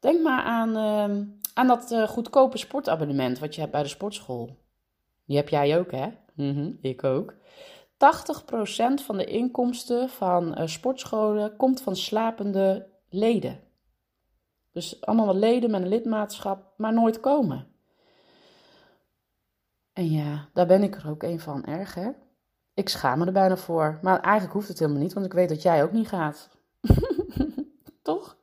Denk 0.00 0.22
maar 0.22 0.42
aan, 0.42 0.68
uh, 0.68 1.26
aan 1.54 1.66
dat 1.66 1.90
uh, 1.90 2.08
goedkope 2.08 2.58
sportabonnement 2.58 3.38
wat 3.38 3.54
je 3.54 3.60
hebt 3.60 3.72
bij 3.72 3.82
de 3.82 3.88
sportschool. 3.88 4.56
Die 5.24 5.36
heb 5.36 5.48
jij 5.48 5.78
ook, 5.78 5.90
hè? 5.90 6.08
Mm 6.34 6.78
ik 6.80 7.04
ook. 7.04 7.34
80% 7.34 7.36
van 9.04 9.16
de 9.16 9.24
inkomsten 9.24 10.08
van 10.08 10.60
uh, 10.60 10.66
sportscholen 10.66 11.56
komt 11.56 11.80
van 11.80 11.96
slapende 11.96 12.86
leden. 13.08 13.60
Dus 14.72 15.00
allemaal 15.00 15.26
wat 15.26 15.34
leden 15.34 15.70
met 15.70 15.82
een 15.82 15.88
lidmaatschap, 15.88 16.72
maar 16.76 16.92
nooit 16.92 17.20
komen. 17.20 17.66
En 19.92 20.10
ja, 20.10 20.48
daar 20.52 20.66
ben 20.66 20.82
ik 20.82 20.96
er 20.96 21.08
ook 21.08 21.22
een 21.22 21.40
van, 21.40 21.64
erg 21.64 21.94
hè? 21.94 22.10
Ik 22.74 22.88
schaam 22.88 23.18
me 23.18 23.26
er 23.26 23.32
bijna 23.32 23.56
voor. 23.56 23.98
Maar 24.02 24.20
eigenlijk 24.20 24.54
hoeft 24.54 24.68
het 24.68 24.78
helemaal 24.78 25.02
niet, 25.02 25.12
want 25.12 25.26
ik 25.26 25.32
weet 25.32 25.48
dat 25.48 25.62
jij 25.62 25.82
ook 25.82 25.92
niet 25.92 26.08
gaat. 26.08 26.48
Toch? 28.02 28.36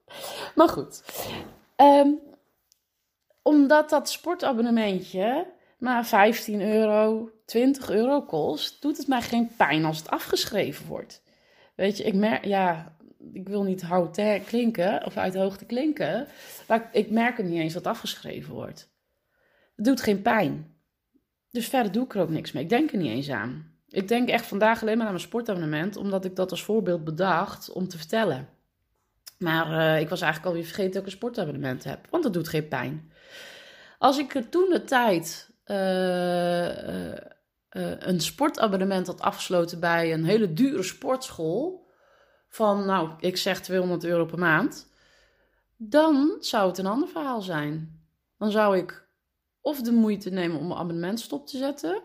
Maar 0.56 0.70
goed. 0.70 1.04
Um, 1.78 2.20
omdat 3.42 3.90
dat 3.90 4.10
sportabonnementje 4.10 5.54
maar 5.78 6.06
15 6.06 6.62
euro, 6.62 7.32
20 7.46 7.90
euro 7.90 8.22
kost, 8.22 8.82
doet 8.82 8.98
het 8.98 9.08
mij 9.08 9.22
geen 9.22 9.52
pijn 9.58 9.86
als 9.86 9.98
het 9.98 10.10
afgeschreven 10.10 10.86
wordt. 10.86 11.24
Weet 11.76 11.98
je, 11.98 12.04
ik 12.04 12.14
merk, 12.14 12.46
ja, 12.46 12.96
ik 13.34 13.48
wil 13.48 13.64
niet 13.64 13.82
hout 13.82 14.22
klinken 14.46 15.06
of 15.06 15.18
uit 15.18 15.34
de 15.34 15.40
hoogte 15.40 15.66
klinken, 15.66 16.28
maar 16.68 16.90
ik 16.92 17.12
merk 17.12 17.38
het 17.38 17.46
niet 17.46 17.60
eens 17.60 17.74
dat 17.74 17.88
afgeschreven 17.88 18.54
wordt. 18.54 18.90
Het 19.76 19.86
doet 19.86 20.02
geen 20.02 20.22
pijn. 20.22 20.76
Dus 21.52 21.68
verder 21.68 21.92
doe 21.92 22.04
ik 22.04 22.16
er 22.16 22.22
ook 22.22 22.30
niks 22.30 22.52
mee. 22.52 22.64
Ik 22.64 22.70
denk 22.70 22.92
er 22.92 22.98
niet 22.98 23.12
eens 23.12 23.30
aan. 23.30 23.74
Ik 23.88 24.08
denk 24.08 24.30
echt 24.30 24.46
vandaag 24.46 24.82
alleen 24.82 24.98
maar 24.98 25.06
aan 25.06 25.14
mijn 25.14 25.26
sportabonnement, 25.26 25.96
omdat 25.96 26.26
ik 26.26 26.36
dat 26.36 26.52
als 26.52 26.64
voorbeeld 26.64 27.04
bedacht 27.04 27.72
om 27.72 27.88
te 27.88 27.98
vertellen. 27.98 28.50
Maar 29.38 29.72
uh, 29.72 30.00
ik 30.00 30.10
was 30.10 30.22
eigenlijk 30.22 30.52
alweer 30.52 30.68
vergeten 30.68 30.92
dat 30.92 31.02
ik 31.02 31.08
een 31.08 31.18
sportabonnement 31.18 31.84
heb, 31.84 32.08
want 32.10 32.24
dat 32.24 32.34
doet 32.34 32.48
geen 32.48 32.68
pijn. 32.68 33.12
Als 33.98 34.18
ik 34.18 34.44
toen 34.50 34.70
de 34.70 34.84
tijd 34.84 35.50
uh, 35.66 37.12
uh, 37.12 37.16
een 38.00 38.22
sportabonnement 38.22 39.08
had 39.08 39.22
afgesloten 39.22 39.80
bij 39.80 40.14
een 40.14 40.26
hele 40.26 40.54
dure 40.54 40.84
sportschool, 40.84 41.86
van, 42.56 42.86
nou, 42.86 43.10
ik 43.20 43.38
zeg 43.38 43.62
200 43.62 44.04
euro 44.04 44.26
per 44.26 44.40
maand, 44.40 44.88
dan 45.78 46.38
zou 46.40 46.68
het 46.68 46.78
een 46.78 46.86
ander 46.86 47.08
verhaal 47.08 47.42
zijn. 47.42 48.04
Dan 48.38 48.52
zou 48.52 48.78
ik 48.78 49.08
of 49.62 49.82
de 49.82 49.92
moeite 49.92 50.30
nemen 50.30 50.58
om 50.58 50.68
mijn 50.68 50.80
abonnement 50.80 51.20
stop 51.20 51.48
te 51.48 51.58
zetten, 51.58 52.02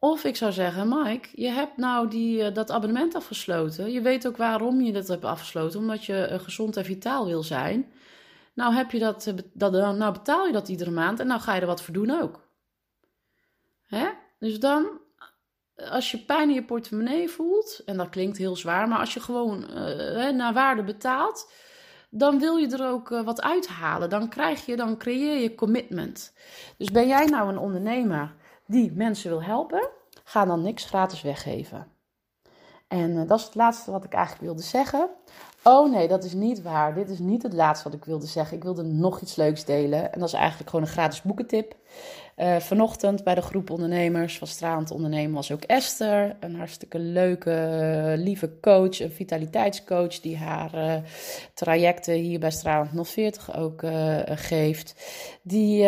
of 0.00 0.24
ik 0.24 0.36
zou 0.36 0.52
zeggen, 0.52 0.88
Mike, 0.88 1.28
je 1.32 1.48
hebt 1.48 1.76
nou 1.76 2.08
die, 2.08 2.42
uh, 2.42 2.54
dat 2.54 2.70
abonnement 2.70 3.14
afgesloten. 3.14 3.92
Je 3.92 4.00
weet 4.00 4.26
ook 4.26 4.36
waarom 4.36 4.80
je 4.80 4.92
dat 4.92 5.08
hebt 5.08 5.24
afgesloten, 5.24 5.80
omdat 5.80 6.04
je 6.04 6.28
uh, 6.32 6.38
gezond 6.38 6.76
en 6.76 6.84
vitaal 6.84 7.26
wil 7.26 7.42
zijn. 7.42 7.92
Nou, 8.54 8.74
heb 8.74 8.90
je 8.90 8.98
dat, 8.98 9.26
uh, 9.26 9.34
dat, 9.52 9.72
nou 9.72 10.12
betaal 10.12 10.46
je 10.46 10.52
dat 10.52 10.68
iedere 10.68 10.90
maand 10.90 11.20
en 11.20 11.26
nou 11.26 11.40
ga 11.40 11.54
je 11.54 11.60
er 11.60 11.66
wat 11.66 11.82
voor 11.82 11.94
doen 11.94 12.20
ook. 12.20 12.48
Hè? 13.86 14.08
Dus 14.38 14.60
dan 14.60 15.00
als 15.74 16.10
je 16.10 16.18
pijn 16.18 16.48
in 16.48 16.54
je 16.54 16.64
portemonnee 16.64 17.28
voelt, 17.28 17.82
en 17.84 17.96
dat 17.96 18.08
klinkt 18.08 18.36
heel 18.36 18.56
zwaar, 18.56 18.88
maar 18.88 18.98
als 18.98 19.14
je 19.14 19.20
gewoon 19.20 19.66
naar 20.36 20.52
waarde 20.52 20.82
betaalt, 20.82 21.52
dan 22.10 22.38
wil 22.38 22.56
je 22.56 22.68
er 22.68 22.88
ook 22.88 23.08
wat 23.08 23.42
uithalen. 23.42 24.10
Dan 24.10 24.28
krijg 24.28 24.66
je, 24.66 24.76
dan 24.76 24.98
creëer 24.98 25.42
je 25.42 25.54
commitment. 25.54 26.34
Dus 26.78 26.90
ben 26.90 27.06
jij 27.06 27.24
nou 27.24 27.48
een 27.48 27.58
ondernemer 27.58 28.34
die 28.68 28.92
mensen 28.92 29.30
wil 29.30 29.42
helpen, 29.42 29.88
ga 30.24 30.44
dan 30.44 30.62
niks 30.62 30.84
gratis 30.84 31.22
weggeven. 31.22 31.92
En 32.88 33.10
uh, 33.10 33.28
dat 33.28 33.38
is 33.38 33.44
het 33.44 33.54
laatste 33.54 33.90
wat 33.90 34.04
ik 34.04 34.12
eigenlijk 34.12 34.44
wilde 34.44 34.62
zeggen. 34.62 35.10
Oh 35.62 35.90
nee, 35.90 36.08
dat 36.08 36.24
is 36.24 36.32
niet 36.32 36.62
waar. 36.62 36.94
Dit 36.94 37.10
is 37.10 37.18
niet 37.18 37.42
het 37.42 37.52
laatste 37.52 37.88
wat 37.88 37.98
ik 37.98 38.04
wilde 38.04 38.26
zeggen. 38.26 38.56
Ik 38.56 38.62
wilde 38.62 38.82
nog 38.82 39.20
iets 39.20 39.36
leuks 39.36 39.64
delen. 39.64 40.12
En 40.12 40.18
dat 40.18 40.28
is 40.28 40.34
eigenlijk 40.34 40.70
gewoon 40.70 40.84
een 40.84 40.92
gratis 40.92 41.22
boekentip. 41.22 41.76
Uh, 42.36 42.56
vanochtend 42.56 43.24
bij 43.24 43.34
de 43.34 43.42
groep 43.42 43.70
ondernemers 43.70 44.38
van 44.38 44.46
Stralend 44.46 44.90
Ondernemen 44.90 45.34
was 45.34 45.52
ook 45.52 45.62
Esther. 45.62 46.36
Een 46.40 46.54
hartstikke 46.56 46.98
leuke, 46.98 48.14
lieve 48.16 48.60
coach, 48.60 49.00
een 49.00 49.12
vitaliteitscoach 49.12 50.20
die 50.20 50.36
haar 50.36 50.74
uh, 50.74 50.94
trajecten 51.54 52.14
hier 52.14 52.38
bij 52.38 52.50
Stralend 52.50 53.08
040 53.08 53.56
ook 53.56 53.82
uh, 53.82 54.18
geeft. 54.24 54.94
Die 55.42 55.84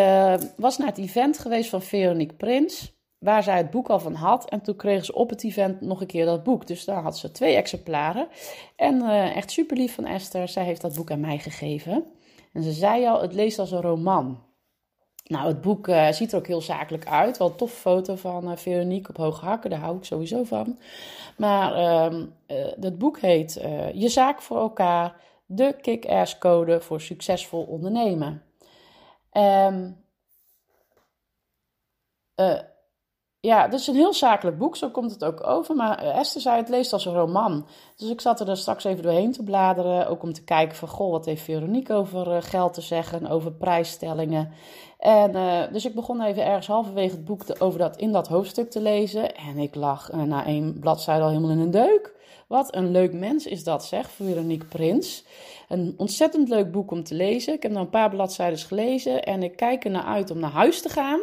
was 0.57 0.79
naar 0.79 0.89
het 0.89 0.99
event 0.99 1.39
geweest 1.39 1.71
van 1.71 1.83
Veronique 1.83 2.37
Prins 2.37 3.00
waar 3.21 3.43
zij 3.43 3.57
het 3.57 3.71
boek 3.71 3.89
al 3.89 4.01
van 4.01 4.15
had. 4.15 4.49
En 4.49 4.61
toen 4.61 4.77
kregen 4.77 5.05
ze 5.05 5.15
op 5.15 5.31
het 5.31 5.45
event 5.45 5.81
nog 5.81 6.01
een 6.01 6.07
keer 6.07 6.25
dat 6.25 6.43
boek. 6.43 6.67
Dus 6.67 6.85
daar 6.85 7.03
had 7.03 7.19
ze 7.19 7.33
twee 7.33 7.55
exemplaren. 7.55 8.29
En 8.77 8.95
uh, 9.03 9.37
echt 9.37 9.51
super 9.51 9.77
lief 9.77 9.95
van 9.95 10.07
Esther. 10.07 10.49
Zij 10.49 10.65
heeft 10.65 10.81
dat 10.81 10.95
boek 10.95 11.11
aan 11.11 11.21
mij 11.21 11.39
gegeven. 11.39 12.05
En 12.53 12.63
ze 12.63 12.73
zei 12.73 13.07
al, 13.07 13.21
het 13.21 13.33
leest 13.33 13.59
als 13.59 13.71
een 13.71 13.81
roman. 13.81 14.43
Nou, 15.25 15.47
het 15.47 15.61
boek 15.61 15.89
uh, 15.89 16.11
ziet 16.11 16.33
er 16.33 16.39
ook 16.39 16.47
heel 16.47 16.61
zakelijk 16.61 17.07
uit. 17.07 17.39
Wel 17.39 17.49
een 17.49 17.57
tof 17.57 17.73
foto 17.73 18.15
van 18.15 18.51
uh, 18.51 18.57
Veronique 18.57 19.11
op 19.11 19.17
hoge 19.17 19.45
hakken, 19.45 19.71
daar 19.71 19.79
hou 19.79 19.97
ik 19.97 20.05
sowieso 20.05 20.45
van. 20.45 20.79
Maar 21.37 21.75
het 22.81 22.99
boek 22.99 23.21
heet 23.21 23.53
Je 23.95 24.09
zaak 24.09 24.43
voor 24.43 24.59
elkaar, 24.59 25.21
de 25.47 25.77
kick-ass 25.81 26.39
code 26.39 26.81
voor 26.81 27.01
succesvol 27.01 27.63
ondernemen. 27.63 28.43
Um, 29.33 30.05
ja, 33.41 33.63
het 33.63 33.73
is 33.73 33.87
een 33.87 33.95
heel 33.95 34.15
zakelijk 34.15 34.59
boek, 34.59 34.77
zo 34.77 34.91
komt 34.91 35.11
het 35.11 35.25
ook 35.25 35.47
over. 35.47 35.77
Maar 35.77 35.99
eh, 35.99 36.19
Esther 36.19 36.41
zei, 36.41 36.57
het 36.57 36.69
leest 36.69 36.93
als 36.93 37.05
een 37.05 37.15
roman. 37.15 37.67
Dus 37.97 38.11
ik 38.11 38.21
zat 38.21 38.41
er 38.41 38.57
straks 38.57 38.85
even 38.85 39.03
doorheen 39.03 39.33
te 39.33 39.43
bladeren. 39.43 40.09
Ook 40.09 40.23
om 40.23 40.33
te 40.33 40.45
kijken 40.45 40.77
van, 40.77 40.89
goh, 40.89 41.11
wat 41.11 41.25
heeft 41.25 41.43
Veronique 41.43 41.95
over 41.95 42.27
uh, 42.27 42.37
geld 42.41 42.75
te 42.75 42.81
zeggen, 42.81 43.27
over 43.27 43.53
prijsstellingen. 43.53 44.53
En 44.99 45.37
uh, 45.37 45.63
dus 45.73 45.85
ik 45.85 45.95
begon 45.95 46.23
even 46.23 46.45
ergens 46.45 46.67
halverwege 46.67 47.15
het 47.15 47.25
boek 47.25 47.43
te, 47.43 47.61
over 47.61 47.79
dat, 47.79 47.97
in 47.97 48.13
dat 48.13 48.29
hoofdstuk 48.29 48.71
te 48.71 48.81
lezen. 48.81 49.37
En 49.37 49.59
ik 49.59 49.75
lag 49.75 50.13
na 50.13 50.47
één 50.47 50.79
bladzijde 50.79 51.23
al 51.23 51.29
helemaal 51.29 51.51
in 51.51 51.59
een 51.59 51.71
deuk. 51.71 52.19
Wat 52.47 52.75
een 52.75 52.91
leuk 52.91 53.13
mens 53.13 53.47
is 53.47 53.65
dat, 53.65 53.85
zeg, 53.85 54.11
Veronique 54.11 54.67
Prins. 54.67 55.25
Een 55.69 55.95
ontzettend 55.97 56.49
leuk 56.49 56.73
boek 56.73 56.91
om 56.91 57.05
te 57.05 57.15
lezen. 57.15 57.55
Ik 57.55 57.63
heb 57.63 57.73
nog 57.73 57.83
een 57.83 57.91
paar 57.91 58.11
bladzijden 58.11 58.59
gelezen 58.59 59.25
en 59.25 59.43
ik 59.43 59.57
kijk 59.57 59.85
er 59.85 59.91
naar 59.91 60.05
uit 60.05 60.31
om 60.31 60.39
naar 60.39 60.51
huis 60.51 60.83
te 60.83 60.89
gaan. 60.89 61.21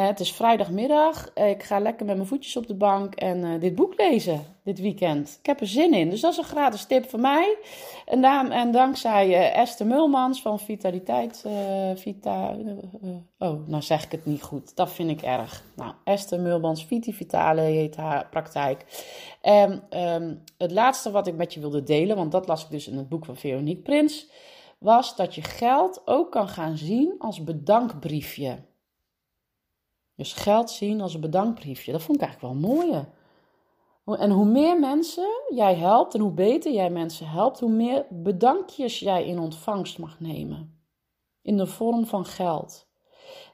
Uh, 0.00 0.06
het 0.06 0.20
is 0.20 0.32
vrijdagmiddag. 0.32 1.32
Ik 1.34 1.62
ga 1.62 1.78
lekker 1.78 2.06
met 2.06 2.16
mijn 2.16 2.28
voetjes 2.28 2.56
op 2.56 2.66
de 2.66 2.74
bank 2.74 3.14
en 3.14 3.44
uh, 3.44 3.60
dit 3.60 3.74
boek 3.74 3.94
lezen 3.96 4.44
dit 4.64 4.80
weekend. 4.80 5.36
Ik 5.40 5.46
heb 5.46 5.60
er 5.60 5.66
zin 5.66 5.94
in. 5.94 6.10
Dus 6.10 6.20
dat 6.20 6.32
is 6.32 6.38
een 6.38 6.44
gratis 6.44 6.84
tip 6.84 7.08
van 7.08 7.20
mij. 7.20 7.56
En, 8.06 8.20
daar, 8.20 8.50
en 8.50 8.72
dankzij 8.72 9.52
Esther 9.52 9.86
Mulmans 9.86 10.42
van 10.42 10.58
Vitaliteit. 10.58 11.44
Vita, 11.94 12.56
oh, 13.38 13.66
nou 13.66 13.82
zeg 13.82 14.04
ik 14.04 14.12
het 14.12 14.26
niet 14.26 14.42
goed. 14.42 14.76
Dat 14.76 14.92
vind 14.92 15.10
ik 15.10 15.22
erg. 15.22 15.64
Nou, 15.76 15.92
Esther 16.04 16.40
Mulmans, 16.40 16.84
Viti 16.84 17.12
Vitale 17.12 17.60
heet 17.60 17.96
haar 17.96 18.28
praktijk. 18.30 18.84
En 19.40 19.82
um, 19.90 20.42
het 20.58 20.70
laatste 20.70 21.10
wat 21.10 21.26
ik 21.26 21.34
met 21.34 21.54
je 21.54 21.60
wilde 21.60 21.82
delen, 21.82 22.16
want 22.16 22.32
dat 22.32 22.48
las 22.48 22.64
ik 22.64 22.70
dus 22.70 22.88
in 22.88 22.96
het 22.96 23.08
boek 23.08 23.24
van 23.24 23.36
Veronique 23.36 23.82
Prins, 23.82 24.30
was 24.78 25.16
dat 25.16 25.34
je 25.34 25.42
geld 25.42 26.02
ook 26.04 26.30
kan 26.30 26.48
gaan 26.48 26.76
zien 26.76 27.14
als 27.18 27.44
bedankbriefje. 27.44 28.68
Dus 30.20 30.32
geld 30.32 30.70
zien 30.70 31.00
als 31.00 31.14
een 31.14 31.20
bedankbriefje. 31.20 31.92
Dat 31.92 32.02
vond 32.02 32.22
ik 32.22 32.28
eigenlijk 32.28 32.54
wel 32.54 32.70
mooi. 32.70 33.04
En 34.04 34.30
hoe 34.30 34.44
meer 34.44 34.78
mensen 34.78 35.28
jij 35.48 35.74
helpt 35.74 36.14
en 36.14 36.20
hoe 36.20 36.32
beter 36.32 36.72
jij 36.72 36.90
mensen 36.90 37.28
helpt, 37.28 37.60
hoe 37.60 37.70
meer 37.70 38.06
bedankjes 38.10 38.98
jij 38.98 39.26
in 39.26 39.38
ontvangst 39.38 39.98
mag 39.98 40.20
nemen. 40.20 40.80
In 41.42 41.56
de 41.56 41.66
vorm 41.66 42.06
van 42.06 42.24
geld. 42.24 42.88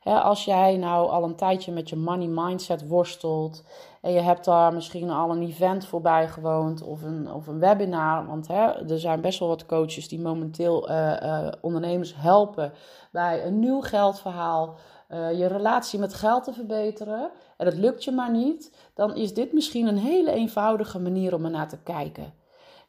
als 0.02 0.44
jij 0.44 0.76
nou 0.76 1.10
al 1.10 1.24
een 1.24 1.36
tijdje 1.36 1.72
met 1.72 1.88
je 1.88 1.96
money 1.96 2.26
mindset 2.26 2.88
worstelt 2.88 3.64
En 4.00 4.12
je 4.12 4.20
hebt 4.20 4.44
daar 4.44 4.72
misschien 4.72 5.10
al 5.10 5.30
een 5.30 5.42
event 5.42 5.86
voorbij 5.86 6.28
gewoond 6.28 6.82
of 6.82 7.02
een, 7.02 7.32
of 7.32 7.46
een 7.46 7.58
webinar. 7.58 8.26
Want 8.26 8.48
er 8.48 8.98
zijn 8.98 9.20
best 9.20 9.38
wel 9.38 9.48
wat 9.48 9.66
coaches 9.66 10.08
die 10.08 10.20
momenteel 10.20 10.90
uh, 10.90 11.16
uh, 11.22 11.48
ondernemers 11.60 12.14
helpen 12.16 12.72
bij 13.12 13.46
een 13.46 13.58
nieuw 13.58 13.80
geldverhaal. 13.80 14.76
Uh, 15.10 15.38
je 15.38 15.46
relatie 15.46 15.98
met 15.98 16.14
geld 16.14 16.44
te 16.44 16.52
verbeteren. 16.52 17.30
En 17.56 17.64
dat 17.64 17.76
lukt 17.76 18.04
je 18.04 18.10
maar 18.10 18.30
niet. 18.30 18.76
Dan 18.94 19.16
is 19.16 19.34
dit 19.34 19.52
misschien 19.52 19.86
een 19.86 19.98
hele 19.98 20.30
eenvoudige 20.30 20.98
manier 20.98 21.34
om 21.34 21.44
er 21.44 21.50
naar 21.50 21.68
te 21.68 21.78
kijken. 21.82 22.34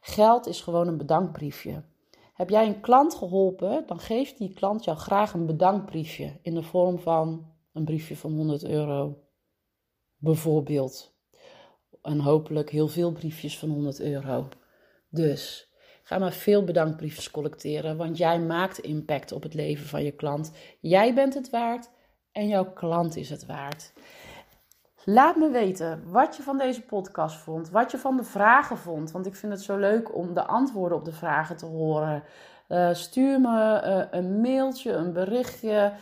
Geld 0.00 0.46
is 0.46 0.60
gewoon 0.60 0.88
een 0.88 0.96
bedankbriefje. 0.96 1.82
Heb 2.34 2.50
jij 2.50 2.66
een 2.66 2.80
klant 2.80 3.14
geholpen, 3.14 3.84
dan 3.86 4.00
geeft 4.00 4.38
die 4.38 4.54
klant 4.54 4.84
jou 4.84 4.98
graag 4.98 5.32
een 5.32 5.46
bedankbriefje 5.46 6.38
in 6.42 6.54
de 6.54 6.62
vorm 6.62 6.98
van 6.98 7.52
een 7.72 7.84
briefje 7.84 8.16
van 8.16 8.32
100 8.32 8.64
euro. 8.64 9.18
Bijvoorbeeld. 10.16 11.12
En 12.02 12.20
hopelijk 12.20 12.70
heel 12.70 12.88
veel 12.88 13.12
briefjes 13.12 13.58
van 13.58 13.68
100 13.68 14.00
euro. 14.00 14.48
Dus 15.08 15.72
ga 16.02 16.18
maar 16.18 16.32
veel 16.32 16.64
bedankbriefjes 16.64 17.30
collecteren, 17.30 17.96
want 17.96 18.16
jij 18.16 18.40
maakt 18.40 18.78
impact 18.78 19.32
op 19.32 19.42
het 19.42 19.54
leven 19.54 19.86
van 19.86 20.04
je 20.04 20.12
klant. 20.12 20.52
Jij 20.80 21.14
bent 21.14 21.34
het 21.34 21.50
waard 21.50 21.90
en 22.32 22.48
jouw 22.48 22.72
klant 22.72 23.16
is 23.16 23.30
het 23.30 23.46
waard. 23.46 23.92
Laat 25.04 25.36
me 25.36 25.50
weten 25.50 26.02
wat 26.10 26.36
je 26.36 26.42
van 26.42 26.58
deze 26.58 26.82
podcast 26.82 27.36
vond, 27.36 27.70
wat 27.70 27.90
je 27.90 27.98
van 27.98 28.16
de 28.16 28.24
vragen 28.24 28.78
vond, 28.78 29.10
want 29.10 29.26
ik 29.26 29.34
vind 29.34 29.52
het 29.52 29.62
zo 29.62 29.76
leuk 29.76 30.14
om 30.14 30.34
de 30.34 30.44
antwoorden 30.44 30.98
op 30.98 31.04
de 31.04 31.12
vragen 31.12 31.56
te 31.56 31.66
horen. 31.66 32.22
Uh, 32.68 32.88
stuur 32.92 33.40
me 33.40 33.82
uh, 33.84 34.20
een 34.20 34.40
mailtje, 34.40 34.92
een 34.92 35.12
berichtje. 35.12 35.92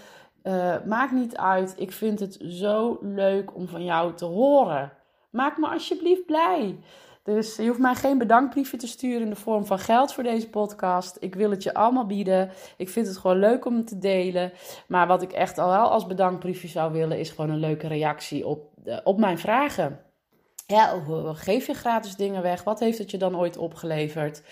Uh, 0.43 0.75
maakt 0.85 1.13
niet 1.13 1.37
uit. 1.37 1.75
Ik 1.77 1.93
vind 1.93 2.21
het 2.21 2.39
zo 2.41 2.99
leuk 3.01 3.55
om 3.55 3.69
van 3.69 3.85
jou 3.85 4.15
te 4.15 4.25
horen. 4.25 4.93
Maak 5.31 5.59
me 5.59 5.69
alsjeblieft 5.69 6.27
blij. 6.27 6.79
Dus 7.27 7.57
je 7.57 7.67
hoeft 7.67 7.79
mij 7.79 7.95
geen 7.95 8.19
bedankbriefje 8.19 8.77
te 8.77 8.87
sturen 8.87 9.23
in 9.23 9.31
de 9.31 9.37
vorm 9.37 9.67
van 9.67 9.79
geld 9.79 10.13
voor 10.13 10.23
deze 10.23 10.49
podcast. 10.49 11.17
Ik 11.21 11.35
wil 11.35 11.51
het 11.51 11.63
je 11.63 11.75
allemaal 11.75 12.07
bieden. 12.07 12.51
Ik 12.77 12.89
vind 12.89 13.07
het 13.07 13.17
gewoon 13.17 13.39
leuk 13.39 13.65
om 13.65 13.85
te 13.85 13.99
delen. 13.99 14.53
Maar 14.89 15.07
wat 15.07 15.23
ik 15.23 15.33
echt 15.33 15.59
al 15.59 15.69
wel 15.69 15.91
als 15.91 16.07
bedankbriefje 16.07 16.69
zou 16.69 16.93
willen, 16.93 17.19
is 17.19 17.31
gewoon 17.31 17.51
een 17.51 17.59
leuke 17.59 17.87
reactie 17.87 18.47
op, 18.47 18.71
uh, 18.85 18.99
op 19.05 19.19
mijn 19.19 19.39
vragen. 19.39 20.01
Ja, 20.67 21.03
geef 21.33 21.67
je 21.67 21.75
gratis 21.75 22.17
dingen 22.17 22.43
weg? 22.43 22.65
Wat 22.65 22.81
heeft 22.81 22.99
het 22.99 23.11
je 23.11 23.19
dan 23.19 23.37
ooit 23.37 23.57
opgeleverd? 23.57 24.43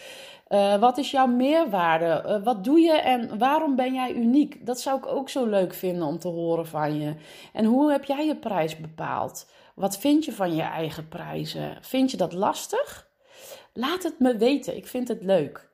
Uh, 0.48 0.76
wat 0.76 0.98
is 0.98 1.10
jouw 1.10 1.26
meerwaarde? 1.26 2.24
Uh, 2.26 2.44
wat 2.44 2.64
doe 2.64 2.80
je 2.80 2.92
en 2.92 3.38
waarom 3.38 3.76
ben 3.76 3.94
jij 3.94 4.12
uniek? 4.12 4.66
Dat 4.66 4.80
zou 4.80 4.98
ik 4.98 5.06
ook 5.06 5.28
zo 5.28 5.46
leuk 5.46 5.74
vinden 5.74 6.06
om 6.06 6.18
te 6.18 6.28
horen 6.28 6.66
van 6.66 7.00
je. 7.00 7.14
En 7.52 7.64
hoe 7.64 7.90
heb 7.90 8.04
jij 8.04 8.26
je 8.26 8.36
prijs 8.36 8.76
bepaald? 8.76 9.46
Wat 9.74 9.98
vind 9.98 10.24
je 10.24 10.32
van 10.32 10.54
je 10.54 10.62
eigen 10.62 11.08
prijzen? 11.08 11.78
Vind 11.80 12.10
je 12.10 12.16
dat 12.16 12.32
lastig? 12.32 13.10
Laat 13.72 14.02
het 14.02 14.18
me 14.18 14.36
weten. 14.36 14.76
Ik 14.76 14.86
vind 14.86 15.08
het 15.08 15.22
leuk. 15.22 15.70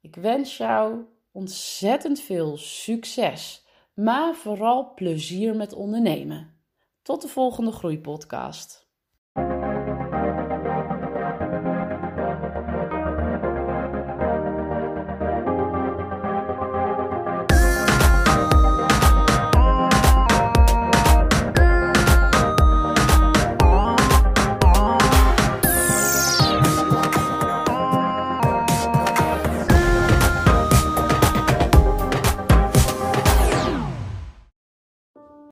Ik 0.00 0.14
wens 0.14 0.56
jou 0.56 1.04
ontzettend 1.32 2.20
veel 2.20 2.56
succes, 2.56 3.64
maar 3.94 4.34
vooral 4.34 4.94
plezier 4.94 5.56
met 5.56 5.72
ondernemen. 5.72 6.60
Tot 7.02 7.22
de 7.22 7.28
volgende 7.28 7.72
Groeipodcast. 7.72 8.87